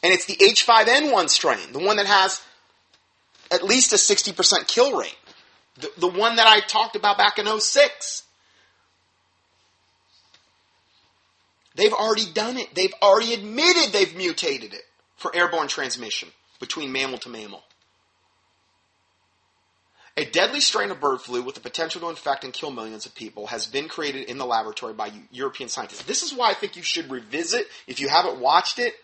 [0.04, 2.42] And it's the H5N1 strain, the one that has
[3.52, 5.18] at least a 60% kill rate.
[5.80, 8.24] The, the one that I talked about back in 06.
[11.76, 12.76] They've already done it.
[12.76, 14.84] They've already admitted they've mutated it
[15.16, 17.64] for airborne transmission between mammal to mammal.
[20.18, 23.16] A deadly strain of bird flu with the potential to infect and kill millions of
[23.16, 26.04] people has been created in the laboratory by European scientists.
[26.04, 28.96] This is why I think you should revisit, if you haven't watched it,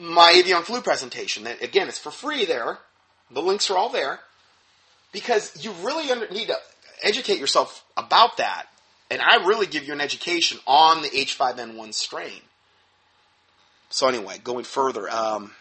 [0.00, 1.46] my avian flu presentation.
[1.46, 2.78] Again, it's for free there.
[3.30, 4.18] The links are all there
[5.12, 6.56] because you really under, need to
[7.02, 8.66] educate yourself about that.
[9.10, 12.40] And I really give you an education on the H5N1 strain.
[13.90, 15.52] So anyway, going further, um,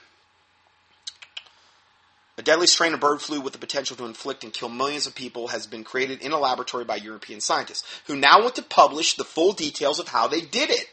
[2.37, 5.15] a deadly strain of bird flu with the potential to inflict and kill millions of
[5.15, 9.15] people has been created in a laboratory by European scientists, who now want to publish
[9.15, 10.87] the full details of how they did it.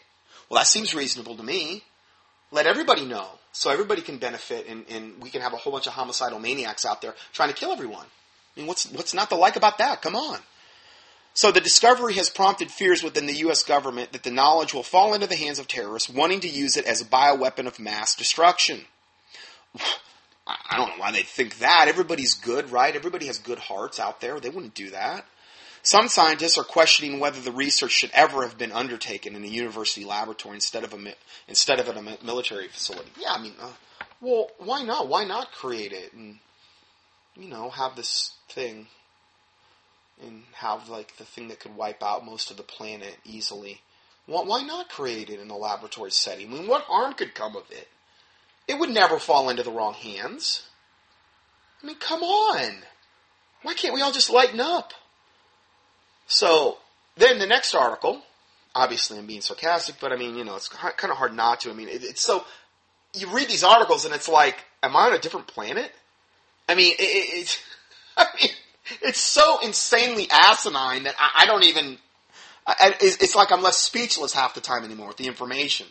[0.48, 1.82] Well, that seems reasonable to me.
[2.50, 5.86] let everybody know so everybody can benefit and, and we can have a whole bunch
[5.86, 8.06] of homicidal maniacs out there trying to kill everyone.
[8.56, 10.02] I mean, what's, what's not to like about that?
[10.02, 10.38] Come on.
[11.34, 13.64] So the discovery has prompted fears within the U.S.
[13.64, 16.86] government that the knowledge will fall into the hands of terrorists wanting to use it
[16.86, 18.82] as a bioweapon of mass destruction.
[20.46, 21.86] I don't know why they think that.
[21.88, 22.94] Everybody's good, right?
[22.94, 24.38] Everybody has good hearts out there.
[24.38, 25.26] They wouldn't do that.
[25.82, 30.04] Some scientists are questioning whether the research should ever have been undertaken in a university
[30.04, 31.14] laboratory instead of a
[31.48, 33.10] instead of at a military facility.
[33.18, 33.68] Yeah, I mean, uh,
[34.20, 35.08] well, why not?
[35.08, 36.38] Why not create it and
[37.36, 38.86] you know have this thing
[40.22, 43.80] and have like the thing that could wipe out most of the planet easily?
[44.26, 46.46] why not create it in a laboratory setting?
[46.46, 47.88] I mean, what harm could come of it?
[48.66, 50.62] It would never fall into the wrong hands.
[51.82, 52.72] I mean, come on.
[53.62, 54.94] Why can't we all just lighten up?
[56.26, 56.78] So
[57.16, 58.22] then the next article,
[58.74, 61.70] obviously I'm being sarcastic, but I mean, you know, it's kind of hard not to.
[61.70, 62.44] I mean, it, it's so
[63.12, 65.92] you read these articles and it's like, am I on a different planet?
[66.68, 67.62] I mean, it, it, it's
[68.16, 68.50] I mean,
[69.02, 71.98] it's so insanely asinine that I, I don't even.
[72.66, 75.86] I, it's like I'm left speechless half the time anymore with the information.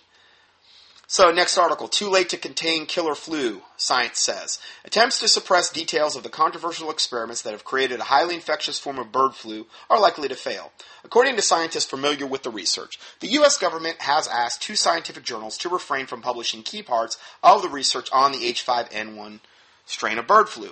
[1.06, 1.88] So, next article.
[1.88, 4.58] Too late to contain killer flu, science says.
[4.84, 8.98] Attempts to suppress details of the controversial experiments that have created a highly infectious form
[8.98, 10.72] of bird flu are likely to fail.
[11.04, 13.60] According to scientists familiar with the research, the U.S.
[13.60, 18.10] government has asked two scientific journals to refrain from publishing key parts of the research
[18.12, 19.40] on the H5N1
[19.86, 20.72] strain of bird flu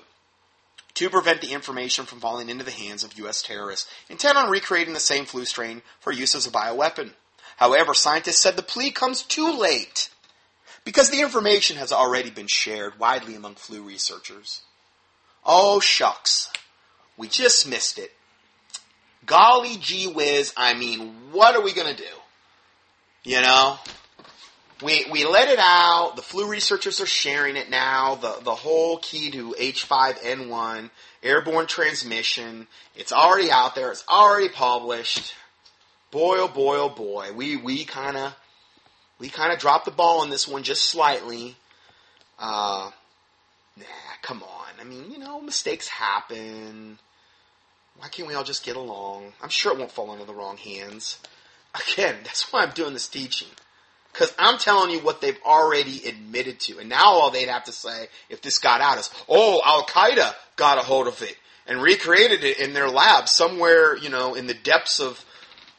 [0.94, 3.42] to prevent the information from falling into the hands of U.S.
[3.42, 7.12] terrorists intent on recreating the same flu strain for use as a bioweapon.
[7.58, 10.10] However, scientists said the plea comes too late
[10.84, 14.62] because the information has already been shared widely among flu researchers.
[15.46, 16.52] Oh, shucks.
[17.18, 18.12] We just missed it.
[19.26, 22.10] Golly gee whiz, I mean, what are we going to do?
[23.24, 23.78] You know?
[24.82, 26.14] We, we let it out.
[26.16, 28.16] The flu researchers are sharing it now.
[28.16, 30.90] The, the whole key to H5N1,
[31.22, 32.68] airborne transmission.
[32.96, 33.92] It's already out there.
[33.92, 35.36] It's already published.
[36.10, 37.32] Boy, oh boy, oh boy.
[37.34, 38.36] We, we kind of
[39.22, 41.56] we kind of dropped the ball on this one just slightly.
[42.40, 42.90] Uh,
[43.78, 43.86] nah,
[44.24, 44.68] come on.
[44.80, 46.98] I mean, you know, mistakes happen.
[47.98, 49.34] Why can't we all just get along?
[49.40, 51.20] I'm sure it won't fall into the wrong hands.
[51.76, 53.50] Again, that's why I'm doing this teaching.
[54.12, 56.80] Because I'm telling you what they've already admitted to.
[56.80, 60.34] And now all they'd have to say, if this got out, is, oh, Al Qaeda
[60.56, 64.48] got a hold of it and recreated it in their lab somewhere, you know, in
[64.48, 65.24] the depths of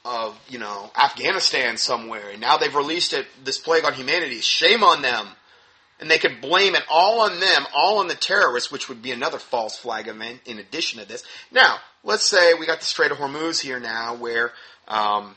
[0.05, 3.27] of you know Afghanistan somewhere, and now they've released it.
[3.45, 4.41] This plague on humanity.
[4.41, 5.29] Shame on them.
[6.01, 9.13] And they could blame it all on them, all on the terrorists, which would be
[9.13, 11.23] another false flag event in addition to this.
[11.53, 14.51] Now, let's say we got the Strait of Hormuz here now, where
[14.89, 15.37] um,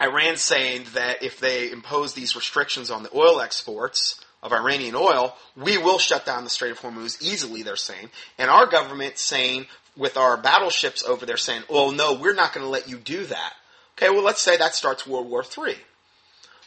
[0.00, 5.36] Iran's saying that if they impose these restrictions on the oil exports of Iranian oil,
[5.56, 8.08] we will shut down the Strait of Hormuz easily, they're saying.
[8.38, 12.64] And our government saying, with our battleships over there, saying, well, no, we're not going
[12.64, 13.52] to let you do that.
[13.98, 15.76] Okay, well, let's say that starts World War III.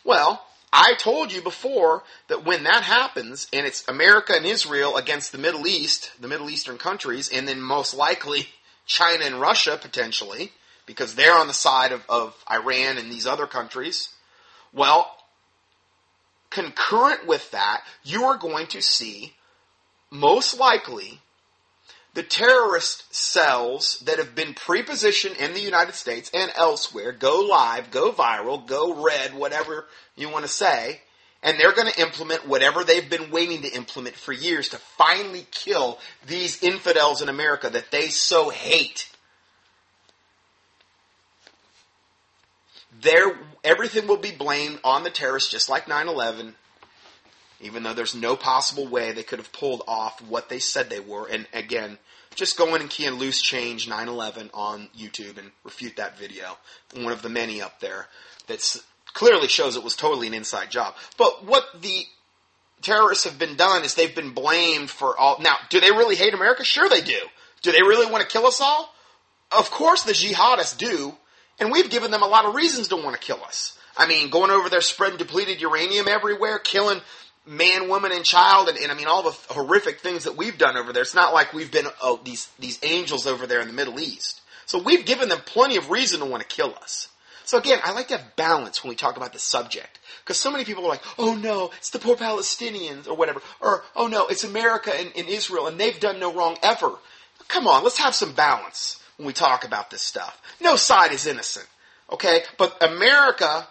[0.04, 5.32] Well, I told you before that when that happens, and it's America and Israel against
[5.32, 8.48] the Middle East, the Middle Eastern countries, and then most likely
[8.86, 10.52] China and Russia potentially,
[10.86, 14.10] because they're on the side of, of Iran and these other countries.
[14.74, 15.10] Well,
[16.50, 19.34] concurrent with that, you are going to see
[20.12, 21.20] most likely
[22.14, 27.90] the terrorist cells that have been prepositioned in the United States and elsewhere go live,
[27.90, 31.02] go viral, go red, whatever you want to say,
[31.42, 35.46] and they're going to implement whatever they've been waiting to implement for years to finally
[35.52, 39.10] kill these infidels in America that they so hate.
[43.04, 46.56] There, everything will be blamed on the terrorists, just like 9 11
[47.64, 51.00] even though there's no possible way they could have pulled off what they said they
[51.00, 51.28] were.
[51.28, 51.98] And again,
[52.36, 56.58] just go in and key in loose change 9/11 on YouTube and refute that video.
[56.94, 58.08] One of the many up there
[58.48, 58.82] that
[59.14, 60.96] clearly shows it was totally an inside job.
[61.18, 62.06] But what the
[62.82, 65.40] terrorists have been done is they've been blamed for all.
[65.40, 66.66] Now, do they really hate America?
[66.66, 67.20] Sure, they do.
[67.62, 68.94] Do they really want to kill us all?
[69.52, 71.16] Of course, the jihadists do,
[71.60, 73.78] and we've given them a lot of reasons to want to kill us.
[73.96, 77.02] I mean, going over there spreading depleted uranium everywhere, killing
[77.46, 80.78] man, woman, and child, and, and, I mean all the horrific things that we've done
[80.78, 81.04] over there.
[81.04, 84.42] It's not like we've been oh, these these angels over there in the Middle East.
[84.66, 87.10] So we've given them plenty of reason to want to kill us.
[87.46, 90.00] So again, I like to have balance when we talk about the subject.
[90.22, 93.42] Because so many people are like, oh no, it's the poor Palestinians or whatever.
[93.60, 96.94] Or, oh no, it's America and, and Israel and they've done no wrong ever.
[97.50, 100.42] Come on, let's have some balance when we talk about this stuff.
[100.62, 101.68] No side is innocent.
[102.12, 102.44] Okay?
[102.58, 103.68] But America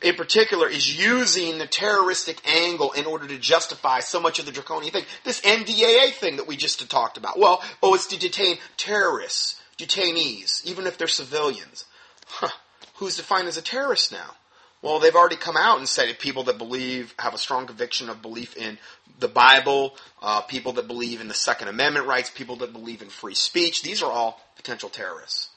[0.00, 4.52] in particular is using the terroristic angle in order to justify so much of the
[4.52, 5.04] draconian thing.
[5.24, 7.38] This NDAA thing that we just talked about.
[7.38, 11.84] Well, oh, it's to detain terrorists, detainees, even if they're civilians.
[12.26, 12.48] Huh.
[12.94, 14.36] Who's defined as a terrorist now?
[14.82, 18.20] Well, they've already come out and said people that believe, have a strong conviction of
[18.20, 18.78] belief in
[19.20, 23.08] the Bible, uh, people that believe in the Second Amendment rights, people that believe in
[23.08, 23.82] free speech.
[23.82, 25.50] These are all potential terrorists.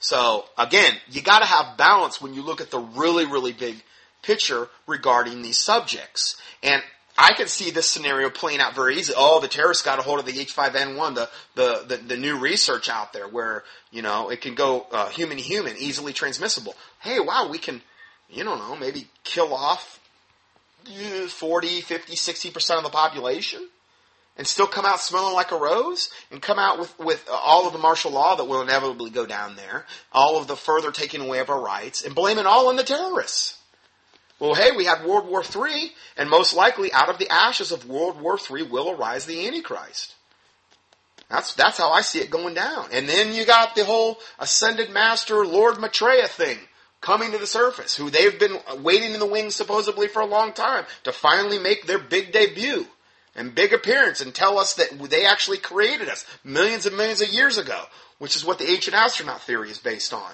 [0.00, 3.76] So again, you got to have balance when you look at the really, really big
[4.22, 6.36] picture regarding these subjects.
[6.62, 6.82] And
[7.16, 9.16] I can see this scenario playing out very easily.
[9.18, 12.88] Oh, the terrorists got a hold of the H5N1, the, the, the, the new research
[12.88, 16.74] out there where, you know, it can go uh, human to human, easily transmissible.
[17.00, 17.82] Hey, wow, we can,
[18.32, 20.00] you don't know, maybe kill off
[20.90, 23.68] eh, 40, 50, 60% of the population
[24.36, 27.72] and still come out smelling like a rose and come out with, with all of
[27.72, 31.38] the martial law that will inevitably go down there, all of the further taking away
[31.38, 33.58] of our rights, and blame it all on the terrorists.
[34.38, 37.86] Well, hey, we had World War III, and most likely out of the ashes of
[37.86, 40.14] World War III will arise the Antichrist.
[41.28, 42.88] That's, that's how I see it going down.
[42.92, 46.58] And then you got the whole ascended master Lord Maitreya thing
[47.02, 50.52] coming to the surface, who they've been waiting in the wings supposedly for a long
[50.52, 52.86] time to finally make their big debut
[53.34, 57.28] and big appearance and tell us that they actually created us millions and millions of
[57.28, 57.84] years ago,
[58.18, 60.32] which is what the ancient astronaut theory is based on.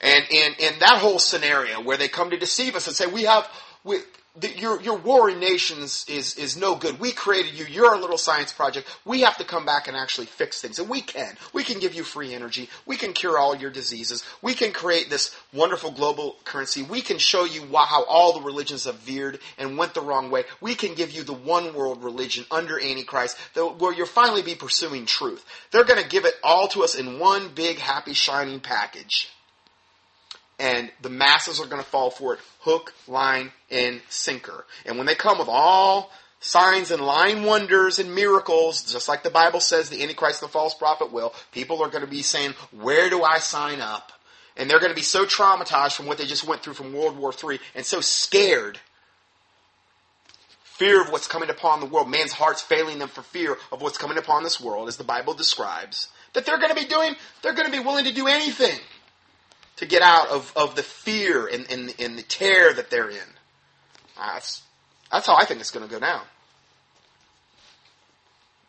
[0.00, 3.24] And in and that whole scenario where they come to deceive us and say we
[3.24, 3.48] have
[3.84, 3.98] we,
[4.36, 7.00] the, your your warring nations is is no good.
[7.00, 7.64] We created you.
[7.64, 8.86] You're a little science project.
[9.04, 11.36] We have to come back and actually fix things, and we can.
[11.52, 12.68] We can give you free energy.
[12.86, 14.24] We can cure all your diseases.
[14.42, 16.82] We can create this wonderful global currency.
[16.82, 20.44] We can show you how all the religions have veered and went the wrong way.
[20.60, 25.06] We can give you the one world religion under Antichrist, where you'll finally be pursuing
[25.06, 25.44] truth.
[25.70, 29.30] They're going to give it all to us in one big happy shining package
[30.58, 34.64] and the masses are going to fall for it hook, line, and sinker.
[34.84, 39.30] And when they come with all signs and lying wonders and miracles, just like the
[39.30, 42.54] Bible says the Antichrist and the false prophet will, people are going to be saying,
[42.72, 44.12] Where do I sign up?
[44.56, 47.16] And they're going to be so traumatized from what they just went through from World
[47.16, 48.80] War III and so scared.
[50.64, 52.08] Fear of what's coming upon the world.
[52.08, 55.34] Man's heart's failing them for fear of what's coming upon this world, as the Bible
[55.34, 56.08] describes.
[56.34, 58.78] That they're going to be doing, they're going to be willing to do anything
[59.78, 63.18] to get out of, of the fear and, and, and the tear that they're in.
[64.16, 64.62] That's,
[65.10, 66.22] that's how I think it's going to go down.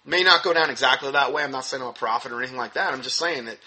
[0.06, 1.44] May not go down exactly that way.
[1.44, 2.94] I'm not saying I'm a prophet or anything like that.
[2.94, 3.58] I'm just saying that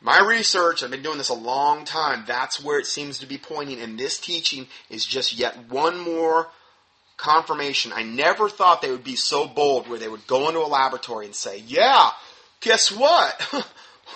[0.00, 3.38] my research, I've been doing this a long time, that's where it seems to be
[3.38, 6.48] pointing, and this teaching is just yet one more
[7.16, 7.92] confirmation.
[7.94, 11.26] I never thought they would be so bold where they would go into a laboratory
[11.26, 12.10] and say, yeah,
[12.60, 13.66] guess what?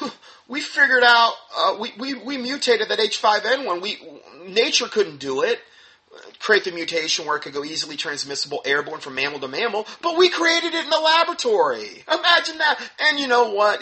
[0.49, 3.80] we figured out uh, we, we, we mutated that H5N1.
[3.80, 3.99] We
[4.47, 5.61] nature couldn't do it.
[6.40, 10.18] Create the mutation where it could go easily transmissible, airborne from mammal to mammal, but
[10.18, 12.05] we created it in the laboratory.
[12.12, 12.78] Imagine that.
[13.01, 13.80] And you know what?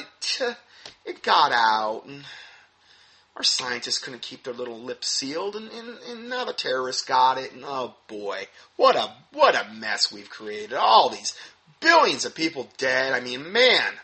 [1.06, 2.24] It, got out, and
[3.34, 7.36] our scientists couldn't keep their little lips sealed, and, and, and now the terrorists got
[7.38, 7.52] it.
[7.52, 8.46] And oh boy,
[8.76, 10.74] what a what a mess we've created!
[10.74, 11.34] All these
[11.80, 13.12] billions of people dead.
[13.12, 13.94] I mean, man.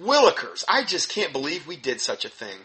[0.00, 0.64] Willikers.
[0.68, 2.58] I just can't believe we did such a thing.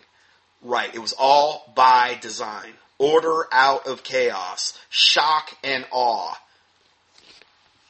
[0.62, 0.94] Right.
[0.94, 2.74] It was all by design.
[2.98, 4.78] Order out of chaos.
[4.90, 6.38] Shock and awe.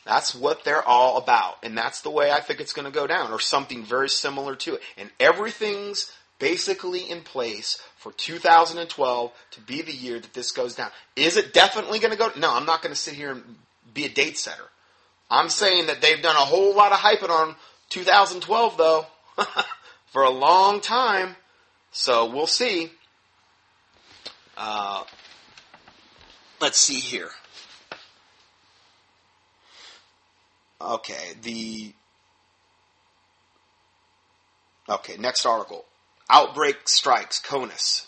[0.05, 1.57] That's what they're all about.
[1.63, 4.55] And that's the way I think it's going to go down, or something very similar
[4.57, 4.81] to it.
[4.97, 10.89] And everything's basically in place for 2012 to be the year that this goes down.
[11.15, 12.31] Is it definitely going to go?
[12.37, 13.43] No, I'm not going to sit here and
[13.93, 14.63] be a date setter.
[15.29, 17.55] I'm saying that they've done a whole lot of hyping on
[17.89, 19.05] 2012, though.
[20.07, 21.35] for a long time.
[21.91, 22.91] So we'll see.
[24.57, 25.03] Uh,
[26.59, 27.29] let's see here.
[30.79, 31.93] Okay, the.
[34.89, 35.85] Okay, next article.
[36.29, 38.07] Outbreak strikes CONUS,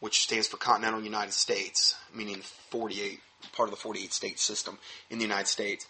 [0.00, 2.40] which stands for Continental United States, meaning
[2.70, 3.20] 48,
[3.52, 4.78] part of the 48 state system
[5.10, 5.86] in the United States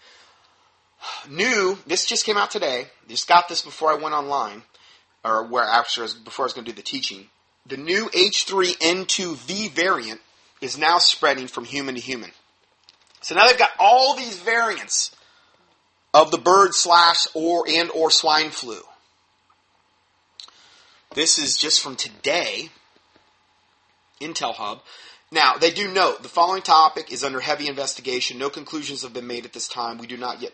[1.28, 2.86] new, this just came out today.
[3.08, 4.62] Just got this before I went online,
[5.24, 7.26] or where after before I was going to do the teaching.
[7.66, 10.20] The new H3N2V variant
[10.60, 12.30] is now spreading from human to human.
[13.20, 15.14] So now they've got all these variants
[16.14, 18.80] of the bird slash or and or swine flu.
[21.14, 22.70] This is just from today,
[24.20, 24.82] Intel Hub.
[25.30, 28.38] Now, they do note the following topic is under heavy investigation.
[28.38, 29.98] No conclusions have been made at this time.
[29.98, 30.52] We do not yet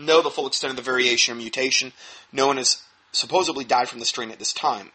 [0.00, 1.92] know the full extent of the variation or mutation.
[2.32, 2.82] No one has
[3.12, 4.90] supposedly died from the strain at this time.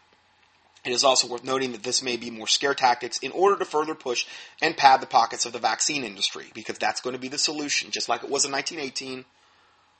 [0.84, 3.64] It is also worth noting that this may be more scare tactics in order to
[3.64, 4.24] further push
[4.62, 7.90] and pad the pockets of the vaccine industry, because that's going to be the solution,
[7.90, 9.24] just like it was in 1918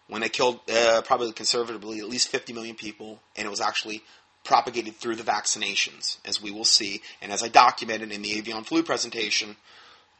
[0.08, 4.02] when they killed uh, probably conservatively at least 50 million people, and it was actually
[4.44, 8.62] propagated through the vaccinations, as we will see, and as I documented in the avian
[8.62, 9.56] flu presentation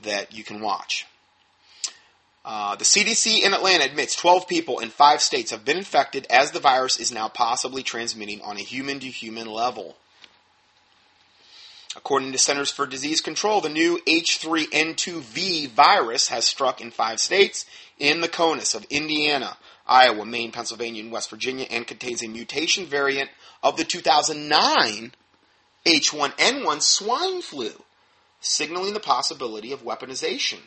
[0.03, 1.07] that you can watch.
[2.47, 6.53] Uh, the CDC in Atlanta admits 12 people in five states have been infected as
[6.53, 9.97] the virus is now possibly transmitting on a human to human level.
[11.97, 17.67] According to Centers for Disease Control, the new H3N2V virus has struck in five states
[17.99, 22.87] in the CONUS of Indiana, Iowa, Maine, Pennsylvania, and West Virginia, and contains a mutation
[22.87, 23.31] variant
[23.61, 25.13] of the 2009
[25.85, 27.73] H1N1 swine flu,
[28.41, 30.59] signaling the possibility of weaponization.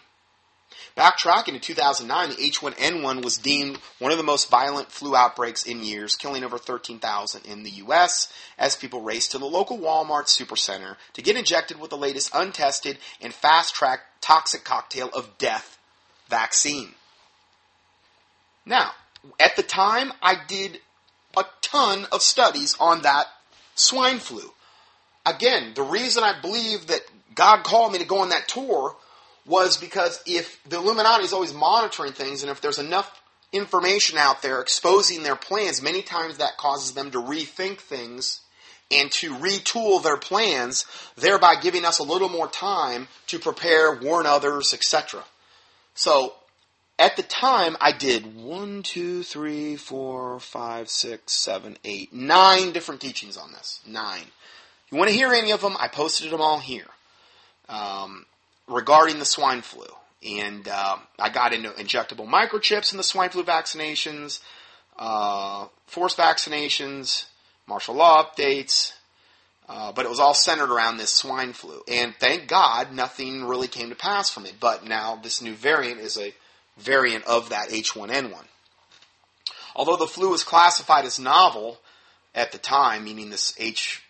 [0.97, 5.83] Backtracking to 2009, the H1N1 was deemed one of the most violent flu outbreaks in
[5.83, 8.31] years, killing over 13,000 in the U.S.
[8.57, 12.97] as people raced to the local Walmart supercenter to get injected with the latest untested
[13.21, 15.77] and fast-track toxic cocktail of death
[16.29, 16.93] vaccine.
[18.65, 18.91] Now,
[19.39, 20.79] at the time, I did
[21.35, 23.27] a ton of studies on that
[23.75, 24.51] swine flu.
[25.25, 27.01] Again, the reason I believe that
[27.35, 28.95] God called me to go on that tour
[29.49, 33.21] was because if the Illuminati is always monitoring things, and if there's enough
[33.51, 38.41] information out there exposing their plans, many times that causes them to rethink things
[38.91, 40.85] and to retool their plans,
[41.15, 45.23] thereby giving us a little more time to prepare, warn others, etc.
[45.93, 46.35] So,
[46.97, 52.99] at the time, I did one, two, three, four, five, six, seven, eight, nine different
[52.99, 53.79] teachings on this.
[53.87, 54.25] Nine.
[54.91, 55.77] You want to hear any of them?
[55.79, 56.87] I posted them all here.
[57.69, 58.25] Um,
[58.69, 59.85] regarding the swine flu.
[60.25, 64.41] And uh, I got into injectable microchips in the swine flu vaccinations,
[64.97, 67.25] uh, forced vaccinations,
[67.67, 68.93] martial law updates,
[69.69, 71.81] uh, but it was all centered around this swine flu.
[71.87, 74.55] And thank God nothing really came to pass from it.
[74.59, 76.33] But now this new variant is a
[76.77, 78.43] variant of that H1N1.
[79.75, 81.79] Although the flu was classified as novel
[82.35, 84.03] at the time, meaning this H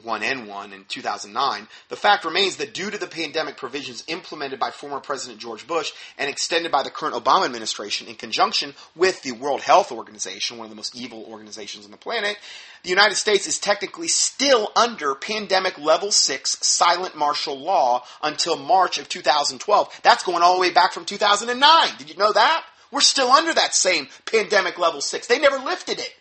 [0.00, 5.00] 1N1 in 2009, the fact remains that due to the pandemic provisions implemented by former
[5.00, 9.60] President George Bush and extended by the current Obama administration in conjunction with the World
[9.60, 12.38] Health Organization, one of the most evil organizations on the planet,
[12.82, 18.96] the United States is technically still under pandemic level 6 silent martial law until March
[18.96, 20.00] of 2012.
[20.02, 21.88] That's going all the way back from 2009.
[21.98, 22.64] Did you know that?
[22.90, 25.26] We're still under that same pandemic level 6.
[25.26, 26.14] They never lifted it.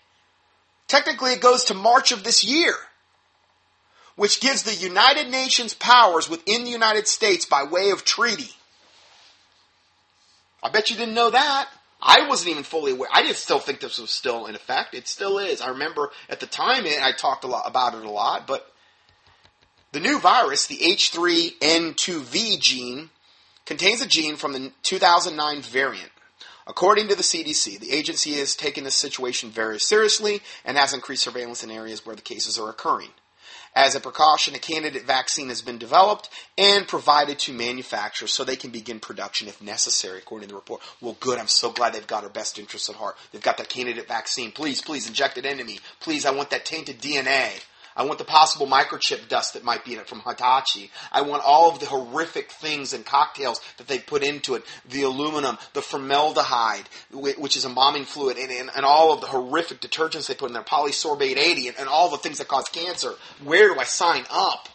[0.87, 2.75] Technically, it goes to March of this year
[4.21, 8.51] which gives the United Nations powers within the United States by way of treaty.
[10.61, 11.67] I bet you didn't know that.
[11.99, 13.09] I wasn't even fully aware.
[13.11, 14.93] I didn't still think this was still in effect.
[14.93, 15.59] It still is.
[15.59, 18.71] I remember at the time it, I talked a lot about it a lot, but
[19.91, 23.09] the new virus, the H3N2V gene,
[23.65, 26.11] contains a gene from the 2009 variant.
[26.67, 31.23] According to the CDC, the agency is taking this situation very seriously and has increased
[31.23, 33.09] surveillance in areas where the cases are occurring.
[33.73, 38.57] As a precaution, a candidate vaccine has been developed and provided to manufacturers so they
[38.57, 40.81] can begin production if necessary, according to the report.
[40.99, 41.39] Well, good.
[41.39, 43.15] I'm so glad they've got our best interests at heart.
[43.31, 44.51] They've got that candidate vaccine.
[44.51, 45.79] Please, please inject it into me.
[46.01, 47.63] Please, I want that tainted DNA.
[47.95, 50.91] I want the possible microchip dust that might be in it from Hitachi.
[51.11, 54.63] I want all of the horrific things and cocktails that they put into it.
[54.89, 59.81] The aluminum, the formaldehyde, which is embalming fluid, and, and, and all of the horrific
[59.81, 63.13] detergents they put in there, polysorbate 80, and, and all the things that cause cancer.
[63.43, 64.69] Where do I sign up?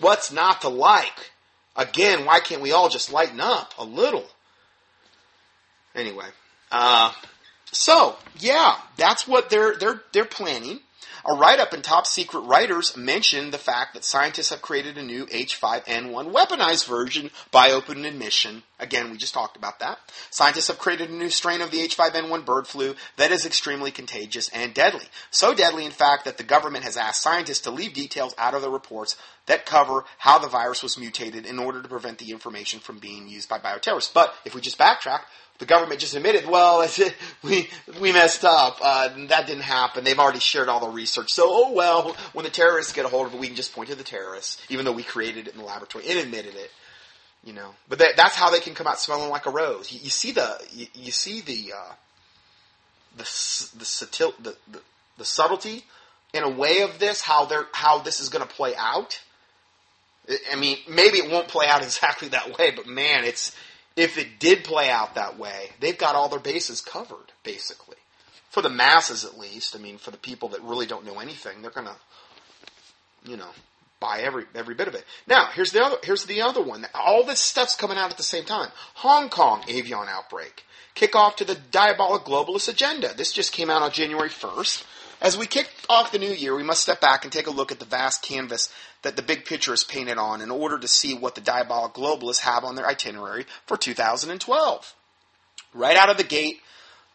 [0.00, 1.32] What's not to like?
[1.76, 4.26] Again, why can't we all just lighten up a little?
[5.94, 6.26] Anyway,
[6.70, 7.12] uh,
[7.72, 10.80] so yeah, that's what they're they're they're planning.
[11.24, 15.02] A write up in Top Secret Writers mentioned the fact that scientists have created a
[15.02, 18.62] new H5N1 weaponized version by open admission.
[18.78, 19.98] Again, we just talked about that.
[20.30, 24.48] Scientists have created a new strain of the H5N1 bird flu that is extremely contagious
[24.50, 25.06] and deadly.
[25.30, 28.62] So deadly, in fact, that the government has asked scientists to leave details out of
[28.62, 29.16] the reports
[29.46, 33.26] that cover how the virus was mutated in order to prevent the information from being
[33.28, 34.12] used by bioterrorists.
[34.12, 35.22] But if we just backtrack,
[35.58, 36.88] the government just admitted, well,
[37.42, 37.68] we
[38.00, 38.78] we messed up.
[38.80, 40.04] Uh, that didn't happen.
[40.04, 41.32] They've already shared all the research.
[41.32, 43.88] So, oh well, when the terrorists get a hold of it, we can just point
[43.90, 46.70] to the terrorists, even though we created it in the laboratory and admitted it.
[47.44, 49.92] You know, but that, that's how they can come out smelling like a rose.
[49.92, 51.92] You, you see the you, you, see the uh,
[53.16, 53.22] the
[53.78, 54.80] the, the, the
[55.18, 55.84] the subtlety
[56.32, 59.20] in a way of this how they're how this is going to play out.
[60.52, 63.56] I mean, maybe it won't play out exactly that way, but man, it's
[63.98, 67.96] if it did play out that way, they've got all their bases covered, basically.
[68.50, 69.76] For the masses, at least.
[69.76, 71.96] I mean, for the people that really don't know anything, they're to,
[73.24, 73.50] you know,
[74.00, 75.04] buy every every bit of it.
[75.26, 76.86] Now, here's the other here's the other one.
[76.94, 78.70] All this stuff's coming out at the same time.
[78.94, 80.64] Hong Kong avian outbreak.
[80.94, 83.14] Kick off to the diabolic globalist agenda.
[83.14, 84.84] This just came out on January 1st.
[85.20, 87.72] As we kick off the new year, we must step back and take a look
[87.72, 91.14] at the vast canvas that the big picture is painted on in order to see
[91.14, 94.94] what the diabolic globalists have on their itinerary for 2012.
[95.74, 96.60] Right out of the gate,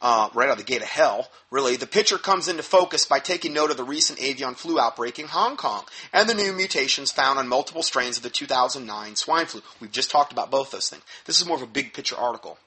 [0.02, 3.20] uh, right out of the gate of hell, really, the picture comes into focus by
[3.20, 7.10] taking note of the recent avian flu outbreak in Hong Kong and the new mutations
[7.10, 9.62] found on multiple strains of the 2009 swine flu.
[9.80, 11.04] We've just talked about both those things.
[11.26, 12.58] This is more of a big picture article.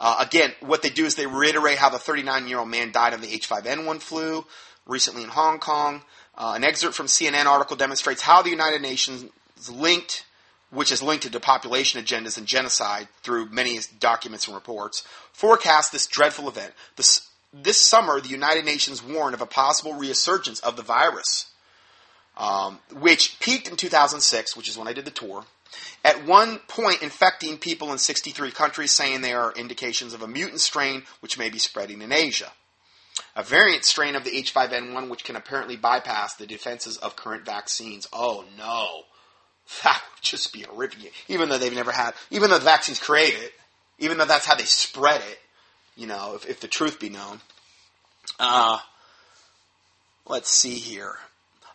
[0.00, 3.12] Uh, again, what they do is they reiterate how the 39 year old man died
[3.12, 4.44] of the H5N1 flu
[4.88, 6.02] recently in Hong Kong.
[6.36, 9.26] Uh, an excerpt from CNN article demonstrates how the United Nations
[9.70, 10.24] linked,
[10.70, 16.06] which is linked to population agendas and genocide through many documents and reports, forecast this
[16.06, 16.72] dreadful event.
[16.96, 21.46] This, this summer, the United Nations warned of a possible resurgence of the virus,
[22.36, 25.44] um, which peaked in 2006, which is when I did the tour.
[26.04, 30.60] At one point, infecting people in 63 countries, saying there are indications of a mutant
[30.60, 32.52] strain which may be spreading in Asia
[33.36, 38.06] a variant strain of the H5N1 which can apparently bypass the defenses of current vaccines.
[38.12, 39.02] Oh no.
[39.84, 41.12] That would just be horrific.
[41.28, 43.52] Even though they've never had, even though the vaccines create it,
[43.98, 45.38] even though that's how they spread it,
[45.94, 47.40] you know, if, if the truth be known.
[48.40, 48.78] Uh,
[50.26, 51.18] let's see here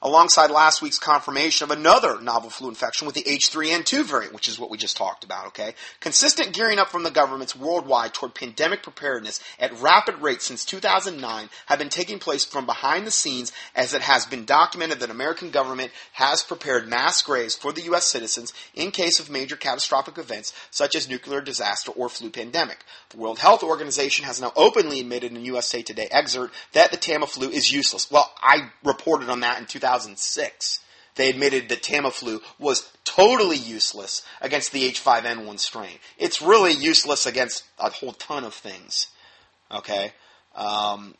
[0.03, 4.59] alongside last week's confirmation of another novel flu infection with the H3N2 variant, which is
[4.59, 5.73] what we just talked about, okay?
[6.01, 11.49] Consistent gearing up from the governments worldwide toward pandemic preparedness at rapid rates since 2009
[11.67, 15.51] have been taking place from behind the scenes as it has been documented that American
[15.51, 18.05] government has prepared mass graves for the U.S.
[18.05, 22.79] citizens in case of major catastrophic events such as nuclear disaster or flu pandemic.
[23.11, 27.49] The World Health Organization has now openly admitted in USA Today excerpt that the Tamiflu
[27.49, 28.11] is useless.
[28.11, 29.92] Well, I reported on that in 2000.
[29.93, 30.79] 2006,
[31.15, 35.97] they admitted that Tamiflu was totally useless against the H5N1 strain.
[36.17, 39.07] It's really useless against a whole ton of things.
[39.71, 40.11] Okay?
[40.55, 41.15] Um,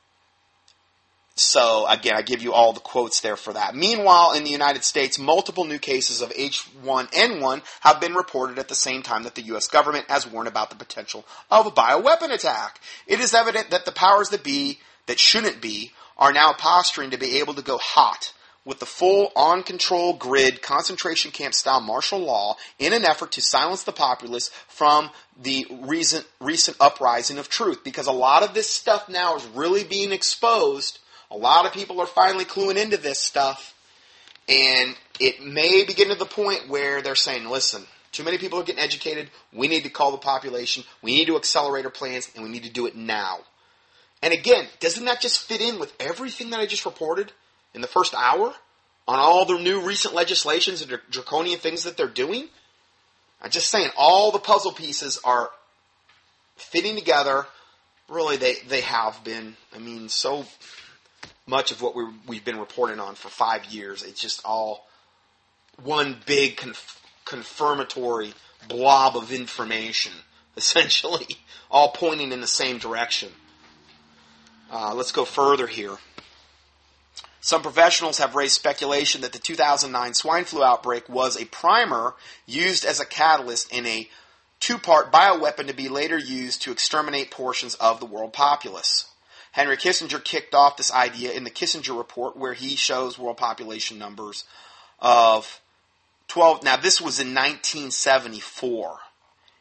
[1.35, 3.75] so again, I give you all the quotes there for that.
[3.75, 8.75] Meanwhile, in the United States, multiple new cases of H1N1 have been reported at the
[8.75, 9.67] same time that the U.S.
[9.67, 12.79] government has warned about the potential of a bioweapon attack.
[13.07, 17.17] It is evident that the powers that be, that shouldn't be, are now posturing to
[17.17, 18.33] be able to go hot
[18.65, 23.41] with the full on control grid concentration camp style martial law in an effort to
[23.41, 25.09] silence the populace from
[25.41, 27.83] the recent, recent uprising of truth.
[27.83, 30.99] Because a lot of this stuff now is really being exposed.
[31.29, 33.73] A lot of people are finally cluing into this stuff.
[34.47, 38.59] And it may be getting to the point where they're saying, listen, too many people
[38.59, 39.29] are getting educated.
[39.51, 40.83] We need to call the population.
[41.01, 43.39] We need to accelerate our plans, and we need to do it now.
[44.21, 47.31] And again, doesn't that just fit in with everything that I just reported?
[47.73, 48.53] In the first hour
[49.07, 52.47] on all the new recent legislations and draconian things that they're doing?
[53.41, 55.49] I'm just saying, all the puzzle pieces are
[56.55, 57.45] fitting together.
[58.07, 59.55] Really, they, they have been.
[59.75, 60.45] I mean, so
[61.45, 64.87] much of what we we've been reporting on for five years, it's just all
[65.81, 68.33] one big conf- confirmatory
[68.67, 70.13] blob of information,
[70.57, 71.37] essentially,
[71.69, 73.29] all pointing in the same direction.
[74.71, 75.97] Uh, let's go further here.
[77.43, 82.15] Some professionals have raised speculation that the 2009 swine flu outbreak was a primer
[82.45, 84.09] used as a catalyst in a
[84.61, 89.09] two part bioweapon to be later used to exterminate portions of the world populace.
[89.51, 93.99] Henry Kissinger kicked off this idea in the Kissinger Report, where he shows world population
[93.99, 94.45] numbers
[94.99, 95.59] of
[96.29, 96.63] 12.
[96.63, 98.99] Now, this was in 1974.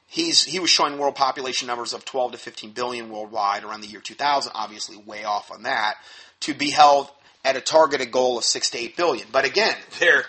[0.07, 3.89] He's, he was showing world population numbers of 12 to 15 billion worldwide around the
[3.89, 5.97] year 2000, obviously way off on that,
[6.43, 7.11] to be held
[7.45, 9.27] at a targeted goal of six to eight billion.
[9.33, 10.25] But again, they're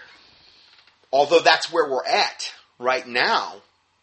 [1.11, 3.55] although that's where we're at right now,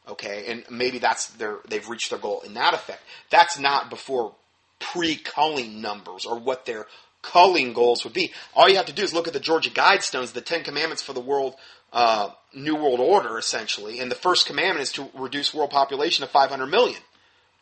[0.08, 3.02] okay, and maybe that's their they've reached their goal in that effect.
[3.30, 4.34] That's not before
[4.78, 6.86] pre-culling numbers or what their
[7.22, 8.32] culling goals would be.
[8.54, 11.12] All you have to do is look at the Georgia Guidestones, the Ten Commandments for
[11.12, 11.54] the world,
[11.92, 14.00] uh, New World Order, essentially.
[14.00, 17.00] And the first commandment is to reduce world population to 500 million.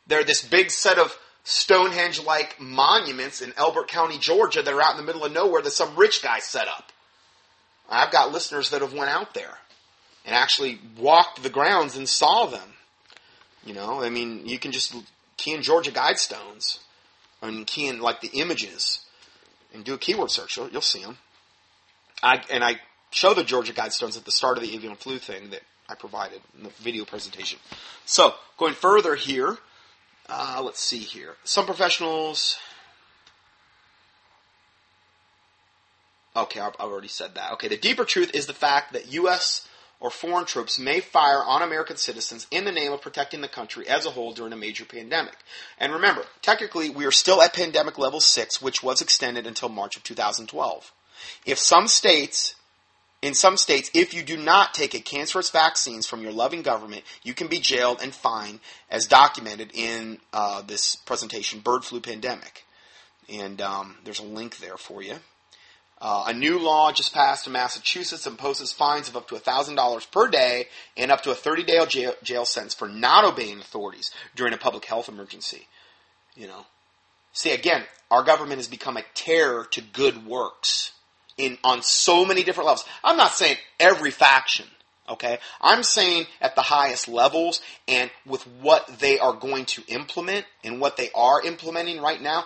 [0.06, 1.18] They're this big set of
[1.48, 5.62] Stonehenge like monuments in Elbert County, Georgia that are out in the middle of nowhere
[5.62, 6.92] that some rich guy set up.
[7.88, 9.56] I've got listeners that have went out there
[10.26, 12.74] and actually walked the grounds and saw them.
[13.64, 14.94] You know, I mean, you can just
[15.38, 16.80] key in Georgia Guidestones
[17.40, 19.00] and key in like the images
[19.72, 20.58] and do a keyword search.
[20.58, 21.16] You'll, you'll see them.
[22.22, 22.78] I, and I
[23.10, 26.42] show the Georgia Guidestones at the start of the avian flu thing that I provided
[26.58, 27.58] in the video presentation.
[28.04, 29.56] So, going further here,
[30.28, 31.36] uh, let's see here.
[31.44, 32.58] Some professionals.
[36.36, 37.52] Okay, I've already said that.
[37.54, 39.66] Okay, the deeper truth is the fact that U.S.
[39.98, 43.88] or foreign troops may fire on American citizens in the name of protecting the country
[43.88, 45.36] as a whole during a major pandemic.
[45.78, 49.96] And remember, technically, we are still at pandemic level 6, which was extended until March
[49.96, 50.92] of 2012.
[51.44, 52.54] If some states,
[53.20, 57.02] in some states, if you do not take a cancerous vaccines from your loving government,
[57.22, 58.60] you can be jailed and fined,
[58.90, 62.64] as documented in uh, this presentation, Bird Flu Pandemic.
[63.28, 65.16] And um, there's a link there for you.
[66.00, 70.28] Uh, a new law just passed in Massachusetts imposes fines of up to $1,000 per
[70.28, 70.66] day
[70.96, 74.58] and up to a 30 day jail, jail sentence for not obeying authorities during a
[74.58, 75.66] public health emergency.
[76.36, 76.66] You know,
[77.32, 80.92] see again, our government has become a terror to good works
[81.38, 82.84] in on so many different levels.
[83.02, 84.66] I'm not saying every faction,
[85.08, 85.38] okay?
[85.60, 90.80] I'm saying at the highest levels and with what they are going to implement and
[90.80, 92.44] what they are implementing right now,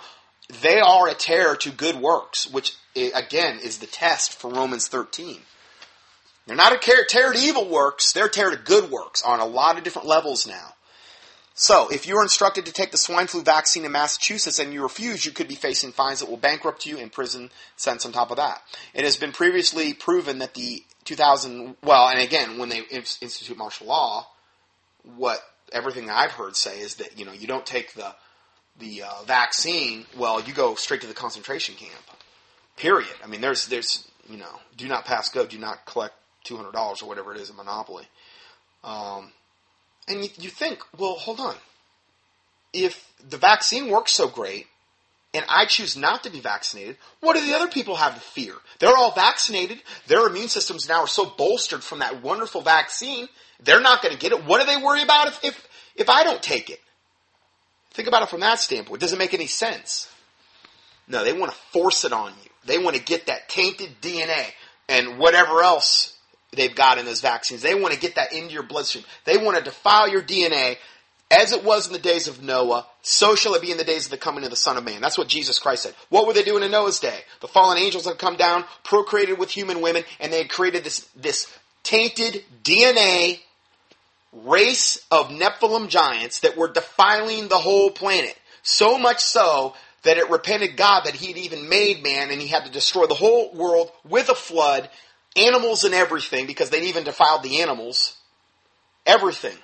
[0.60, 4.88] they are a terror to good works, which eh, again is the test for Romans
[4.88, 5.40] 13.
[6.46, 9.46] They're not a terror to evil works, they're a terror to good works on a
[9.46, 10.71] lot of different levels now.
[11.62, 14.82] So, if you are instructed to take the swine flu vaccine in Massachusetts and you
[14.82, 18.32] refuse, you could be facing fines that will bankrupt you and prison sentence on top
[18.32, 18.60] of that.
[18.94, 23.86] It has been previously proven that the 2000, well, and again, when they institute martial
[23.86, 24.26] law,
[25.14, 25.38] what
[25.70, 28.12] everything I've heard say is that, you know, you don't take the
[28.80, 31.92] the uh, vaccine, well, you go straight to the concentration camp.
[32.76, 33.14] Period.
[33.22, 36.72] I mean, there's there's you know, do not pass go, do not collect two hundred
[36.72, 38.08] dollars or whatever it is in Monopoly.
[38.82, 39.30] Um,
[40.08, 41.54] and you, you think, well, hold on.
[42.72, 44.66] If the vaccine works so great,
[45.34, 48.54] and I choose not to be vaccinated, what do the other people have to fear?
[48.78, 49.82] They're all vaccinated.
[50.06, 53.28] Their immune systems now are so bolstered from that wonderful vaccine,
[53.62, 54.44] they're not going to get it.
[54.44, 56.80] What do they worry about if, if, if I don't take it?
[57.92, 59.02] Think about it from that standpoint.
[59.02, 60.10] It make any sense?
[61.08, 62.50] No, they want to force it on you.
[62.64, 64.46] They want to get that tainted DNA
[64.88, 66.11] and whatever else
[66.52, 67.62] they've got in those vaccines.
[67.62, 69.04] They want to get that into your bloodstream.
[69.24, 70.76] They want to defile your DNA
[71.30, 74.04] as it was in the days of Noah, so shall it be in the days
[74.04, 75.00] of the coming of the Son of Man.
[75.00, 75.94] That's what Jesus Christ said.
[76.10, 77.20] What were they doing in Noah's day?
[77.40, 81.08] The fallen angels had come down, procreated with human women, and they had created this,
[81.16, 81.50] this
[81.82, 83.40] tainted DNA
[84.32, 88.38] race of Nephilim giants that were defiling the whole planet.
[88.62, 92.64] So much so that it repented God that he'd even made man and he had
[92.64, 94.90] to destroy the whole world with a flood,
[95.36, 98.16] animals and everything, because they'd even defiled the animals.
[99.06, 99.56] Everything.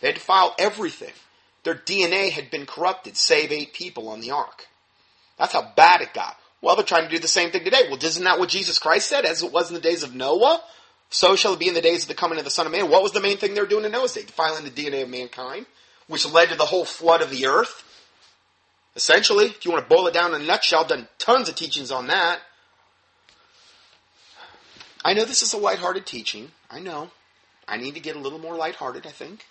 [0.00, 1.12] They defiled everything.
[1.62, 4.66] Their DNA had been corrupted, save eight people on the ark.
[5.38, 6.36] That's how bad it got.
[6.62, 7.82] Well, they're trying to do the same thing today.
[7.88, 10.62] Well, isn't that what Jesus Christ said, as it was in the days of Noah?
[11.10, 12.88] So shall it be in the days of the coming of the Son of Man.
[12.88, 14.22] What was the main thing they were doing in Noah's day?
[14.22, 15.66] Defiling the DNA of mankind,
[16.06, 17.84] which led to the whole flood of the earth.
[18.96, 21.54] Essentially, if you want to boil it down in a nutshell, I've done tons of
[21.54, 22.40] teachings on that.
[25.04, 26.50] I know this is a lighthearted teaching.
[26.70, 27.10] I know.
[27.66, 29.46] I need to get a little more lighthearted, I think.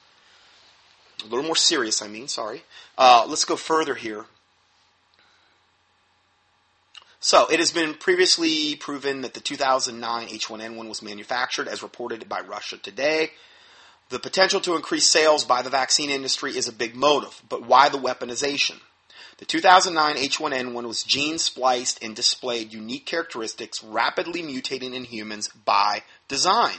[1.23, 2.63] A little more serious, I mean, sorry.
[2.97, 4.25] Uh, let's go further here.
[7.21, 12.39] So, it has been previously proven that the 2009 H1N1 was manufactured as reported by
[12.41, 13.31] Russia Today.
[14.09, 17.89] The potential to increase sales by the vaccine industry is a big motive, but why
[17.89, 18.79] the weaponization?
[19.39, 26.03] The 2009 H1N1 was gene spliced and displayed unique characteristics rapidly mutating in humans by
[26.27, 26.75] design.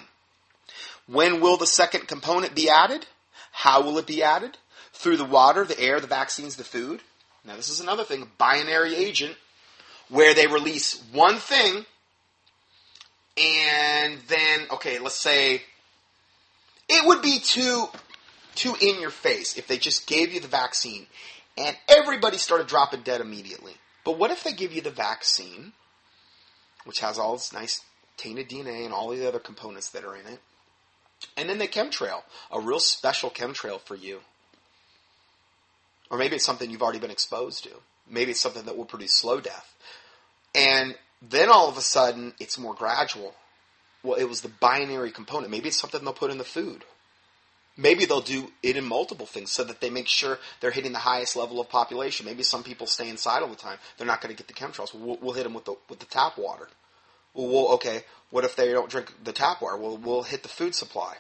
[1.07, 3.07] When will the second component be added?
[3.51, 4.59] How will it be added?
[4.93, 7.01] Through the water, the air, the vaccines, the food?
[7.47, 9.37] Now, this is another thing binary agent
[10.11, 11.87] where they release one thing
[13.39, 15.63] and then okay, let's say
[16.91, 17.87] it would be too
[18.55, 21.07] too in your face if they just gave you the vaccine
[21.61, 23.75] and everybody started dropping dead immediately.
[24.05, 25.73] But what if they give you the vaccine,
[26.85, 27.83] which has all this nice
[28.17, 30.41] tainted DNA and all the other components that are in it,
[31.37, 34.21] and then the chemtrail, a real special chemtrail for you?
[36.11, 37.71] Or maybe it's something you've already been exposed to.
[38.09, 39.75] Maybe it's something that will produce slow death.
[40.55, 43.35] And then all of a sudden, it's more gradual.
[44.03, 45.51] Well, it was the binary component.
[45.51, 46.85] Maybe it's something they'll put in the food.
[47.81, 50.99] Maybe they'll do it in multiple things so that they make sure they're hitting the
[50.99, 52.27] highest level of population.
[52.27, 53.79] Maybe some people stay inside all the time.
[53.97, 54.95] They're not going to get the chemtrails.
[54.95, 56.69] We'll, we'll hit them with the, with the tap water.
[57.33, 59.79] Well, okay, what if they don't drink the tap water?
[59.79, 61.15] Well, we'll hit the food supply.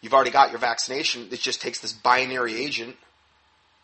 [0.00, 1.28] You've already got your vaccination.
[1.30, 2.96] It just takes this binary agent,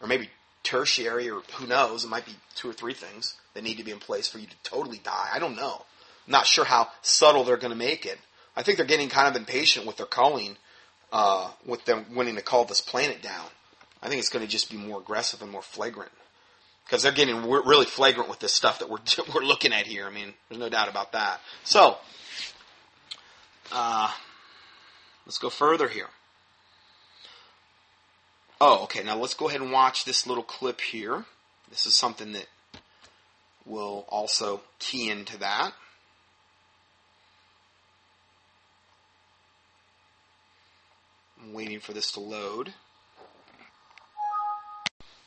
[0.02, 0.28] or maybe
[0.64, 3.92] tertiary, or who knows, it might be two or three things that need to be
[3.92, 5.28] in place for you to totally die.
[5.32, 5.84] I don't know.
[6.26, 8.18] I'm not sure how subtle they're going to make it.
[8.56, 10.56] I think they're getting kind of impatient with their calling,
[11.12, 13.46] uh, with them wanting to call this planet down.
[14.02, 16.12] I think it's going to just be more aggressive and more flagrant.
[16.84, 18.98] because they're getting really flagrant with this stuff that we're
[19.34, 20.06] we're looking at here.
[20.06, 21.40] I mean, there's no doubt about that.
[21.64, 21.96] So,
[23.72, 24.10] uh,
[25.26, 26.08] let's go further here.
[28.60, 29.02] Oh, okay.
[29.04, 31.24] Now let's go ahead and watch this little clip here.
[31.70, 32.46] This is something that
[33.64, 35.72] will also key into that.
[41.42, 42.72] I'm waiting for this to load.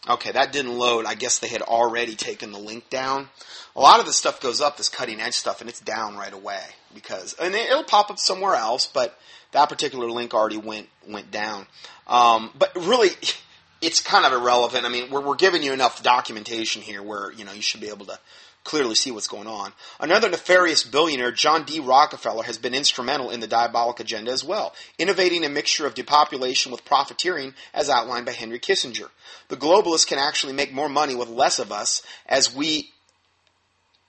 [0.09, 1.05] Okay, that didn't load.
[1.05, 3.29] I guess they had already taken the link down.
[3.75, 6.33] A lot of the stuff goes up, this cutting edge stuff, and it's down right
[6.33, 6.61] away
[6.93, 9.17] because, and it'll pop up somewhere else, but
[9.51, 11.67] that particular link already went went down.
[12.07, 13.09] Um, but really,
[13.81, 14.85] it's kind of irrelevant.
[14.85, 17.89] I mean, we're, we're giving you enough documentation here where you know you should be
[17.89, 18.19] able to
[18.63, 19.73] clearly see what's going on.
[19.99, 21.79] Another nefarious billionaire, John D.
[21.79, 26.71] Rockefeller, has been instrumental in the diabolic agenda as well, innovating a mixture of depopulation
[26.71, 29.09] with profiteering as outlined by Henry Kissinger.
[29.47, 32.91] The globalists can actually make more money with less of us as we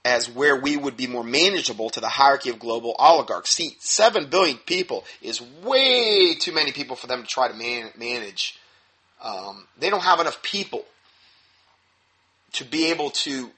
[0.05, 3.55] as where we would be more manageable to the hierarchy of global oligarchs.
[3.55, 7.93] See, 7 billion people is way too many people for them to try to man-
[7.97, 8.59] manage.
[9.23, 10.85] Um, they don't have enough people
[12.55, 13.51] to be able to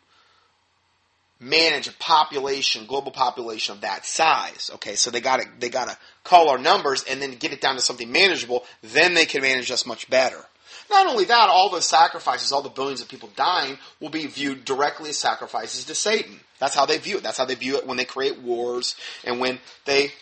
[1.45, 4.70] manage a population, global population of that size.
[4.74, 7.61] Okay, so they got to they got to call our numbers and then get it
[7.61, 8.64] down to something manageable.
[8.82, 10.45] Then they can manage us much better.
[10.90, 14.64] Not only that, all the sacrifices, all the billions of people dying, will be viewed
[14.64, 16.40] directly as sacrifices to Satan.
[16.59, 17.22] That's how they view it.
[17.22, 20.12] That's how they view it when they create wars and when they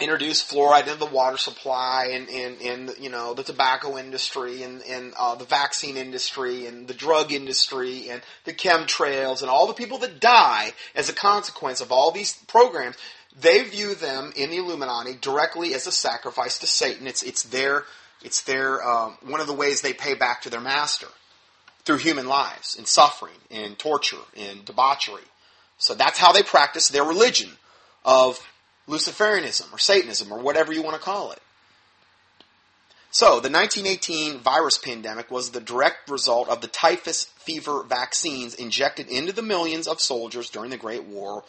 [0.00, 4.82] introduce fluoride into the water supply and, and, and you know the tobacco industry and,
[4.82, 9.74] and uh, the vaccine industry and the drug industry and the chemtrails and all the
[9.74, 12.96] people that die as a consequence of all these programs
[13.38, 17.06] they view them in the Illuminati directly as a sacrifice to Satan.
[17.06, 17.84] It's it's their
[18.22, 21.06] it's their um, one of the ways they pay back to their master
[21.84, 25.22] through human lives in suffering in torture in debauchery.
[25.78, 27.50] So that's how they practice their religion
[28.04, 28.38] of
[28.90, 31.40] Luciferianism or Satanism or whatever you want to call it.
[33.12, 39.08] So, the 1918 virus pandemic was the direct result of the typhus fever vaccines injected
[39.08, 41.42] into the millions of soldiers during the Great War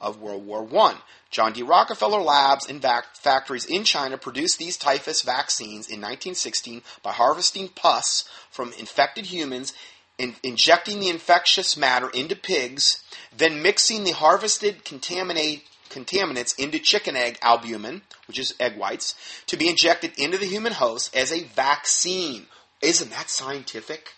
[0.00, 0.98] of World War I.
[1.30, 1.62] John D.
[1.62, 2.84] Rockefeller Labs and
[3.14, 9.72] factories in China produced these typhus vaccines in 1916 by harvesting pus from infected humans,
[10.18, 13.02] in, injecting the infectious matter into pigs,
[13.36, 19.14] then mixing the harvested contaminate, contaminants into chicken egg albumin, which is egg whites,
[19.46, 22.46] to be injected into the human host as a vaccine.
[22.80, 24.14] Isn't that scientific?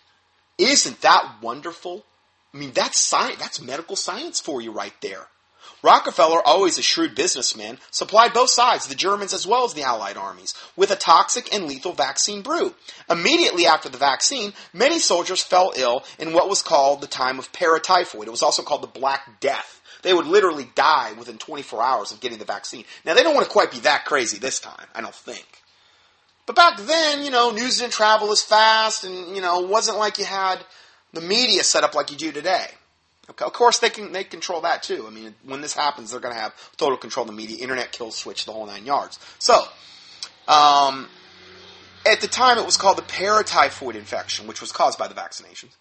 [0.57, 2.05] Isn't that wonderful?
[2.53, 5.27] I mean, that's science, that's medical science for you right there.
[5.83, 10.17] Rockefeller, always a shrewd businessman, supplied both sides, the Germans as well as the Allied
[10.17, 12.75] armies, with a toxic and lethal vaccine brew.
[13.09, 17.51] Immediately after the vaccine, many soldiers fell ill in what was called the time of
[17.51, 18.27] paratyphoid.
[18.27, 19.80] It was also called the Black Death.
[20.01, 22.85] They would literally die within 24 hours of getting the vaccine.
[23.05, 25.45] Now, they don't want to quite be that crazy this time, I don't think.
[26.45, 29.97] But back then, you know, news didn't travel as fast, and, you know, it wasn't
[29.97, 30.59] like you had
[31.13, 32.67] the media set up like you do today.
[33.29, 35.05] Okay, of course, they can they control that too.
[35.07, 37.91] I mean, when this happens, they're going to have total control of the media, internet
[37.91, 39.19] kill switch, the whole nine yards.
[39.39, 39.53] So,
[40.47, 41.07] um,
[42.05, 45.75] at the time, it was called the paratyphoid infection, which was caused by the vaccinations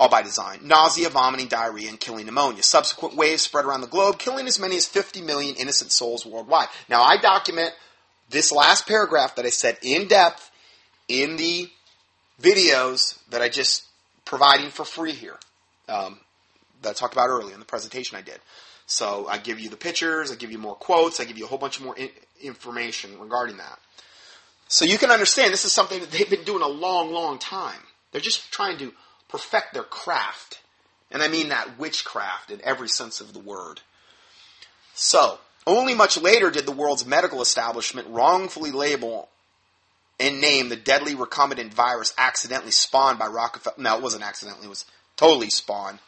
[0.00, 0.60] all by design.
[0.62, 2.62] Nausea, vomiting, diarrhea, and killing pneumonia.
[2.62, 6.68] Subsequent waves spread around the globe, killing as many as 50 million innocent souls worldwide.
[6.88, 7.74] Now, I document
[8.30, 10.50] this last paragraph that I said in depth
[11.06, 11.68] in the
[12.40, 13.84] videos that I just
[14.24, 15.36] providing for free here
[15.86, 16.20] um,
[16.80, 18.38] that I talked about earlier in the presentation I did.
[18.86, 21.48] So I give you the pictures, I give you more quotes, I give you a
[21.48, 22.08] whole bunch of more in-
[22.40, 23.78] information regarding that.
[24.66, 27.80] So you can understand this is something that they've been doing a long, long time.
[28.12, 28.92] They're just trying to
[29.30, 30.60] perfect their craft.
[31.10, 33.80] And I mean that witchcraft in every sense of the word.
[34.94, 39.28] So, only much later did the world's medical establishment wrongfully label
[40.18, 43.76] and name the deadly recombinant virus accidentally spawned by Rockefeller.
[43.78, 44.84] No, it wasn't accidentally, it was
[45.16, 45.98] totally spawned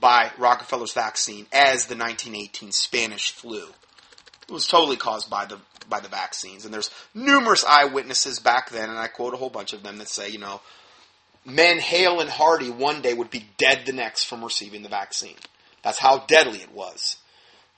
[0.00, 3.68] by Rockefeller's vaccine as the 1918 Spanish flu.
[4.48, 5.58] It was totally caused by the
[5.88, 9.72] by the vaccines, and there's numerous eyewitnesses back then, and I quote a whole bunch
[9.72, 10.60] of them that say, you know,
[11.44, 15.36] men hale and hearty one day would be dead the next from receiving the vaccine.
[15.82, 17.16] That's how deadly it was.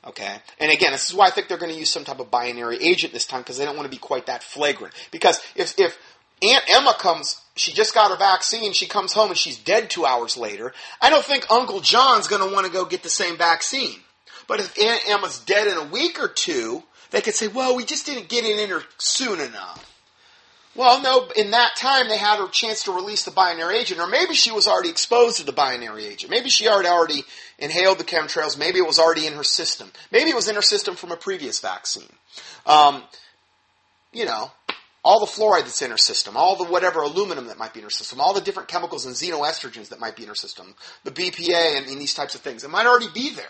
[0.06, 0.36] Okay?
[0.60, 2.76] And again, this is why I think they're going to use some type of binary
[2.82, 4.94] agent this time because they don't want to be quite that flagrant.
[5.10, 5.98] Because if, if
[6.42, 10.04] Aunt Emma comes, she just got her vaccine, she comes home and she's dead two
[10.04, 13.38] hours later, I don't think Uncle John's going to want to go get the same
[13.38, 13.98] vaccine.
[14.46, 17.84] But if Aunt Emma's dead in a week or two, they could say, well, we
[17.84, 19.93] just didn't get it in her soon enough.
[20.76, 24.08] Well, no, in that time they had a chance to release the binary agent, or
[24.08, 26.30] maybe she was already exposed to the binary agent.
[26.30, 27.22] Maybe she had already
[27.58, 28.58] inhaled the chemtrails.
[28.58, 29.92] Maybe it was already in her system.
[30.10, 32.12] Maybe it was in her system from a previous vaccine.
[32.66, 33.04] Um,
[34.12, 34.50] you know,
[35.04, 37.84] all the fluoride that's in her system, all the whatever aluminum that might be in
[37.84, 41.10] her system, all the different chemicals and xenoestrogens that might be in her system, the
[41.10, 42.64] BPA and, and these types of things.
[42.64, 43.44] It might already be there.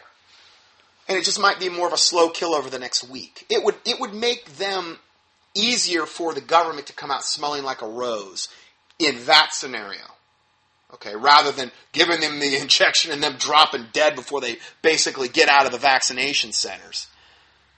[1.08, 3.46] And it just might be more of a slow kill over the next week.
[3.50, 4.98] It would, it would make them
[5.54, 8.48] easier for the government to come out smelling like a rose
[8.98, 10.00] in that scenario.
[10.92, 15.48] Okay, rather than giving them the injection and them dropping dead before they basically get
[15.48, 17.08] out of the vaccination centers.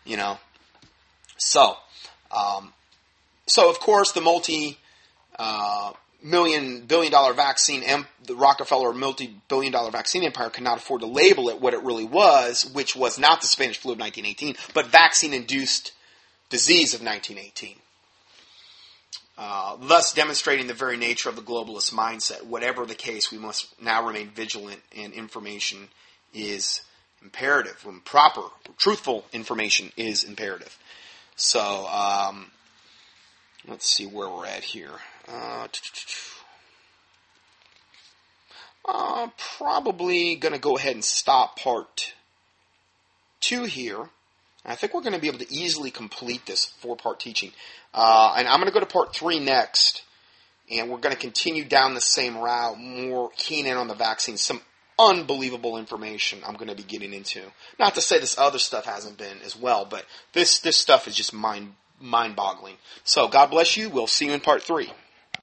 [0.05, 0.39] You know?
[1.39, 1.77] So,
[2.31, 2.73] um,
[3.47, 4.79] so of course the multi,
[5.39, 7.83] uh, million billion dollar vaccine
[8.25, 11.83] the Rockefeller multi billion dollar vaccine empire could not afford to label it what it
[11.83, 15.93] really was, which was not the Spanish flu of 1918, but vaccine induced
[16.49, 17.77] disease of 1918.
[19.39, 22.43] Uh, thus demonstrating the very nature of the globalist mindset.
[22.45, 25.89] Whatever the case, we must now remain vigilant, and information
[26.33, 26.81] is
[27.23, 27.85] imperative.
[27.85, 28.43] When proper,
[28.79, 30.79] truthful information is imperative.
[31.35, 32.51] So, um,
[33.69, 34.93] let's see where we're at here.
[35.29, 35.69] Uh,
[38.89, 39.29] uh,
[39.59, 42.15] probably going to go ahead and stop part
[43.41, 44.09] two here.
[44.67, 47.53] I think we're going to be able to easily complete this four part teaching.
[47.95, 50.03] Uh, and I'm going to go to part three next,
[50.71, 54.37] and we're going to continue down the same route, more keen in on the vaccine.
[54.37, 54.61] Some
[54.99, 57.43] unbelievable information I'm going to be getting into.
[57.79, 61.15] Not to say this other stuff hasn't been as well, but this, this stuff is
[61.15, 62.77] just mind, mind boggling.
[63.05, 63.91] So God bless you.
[63.91, 64.91] We'll see you in part three.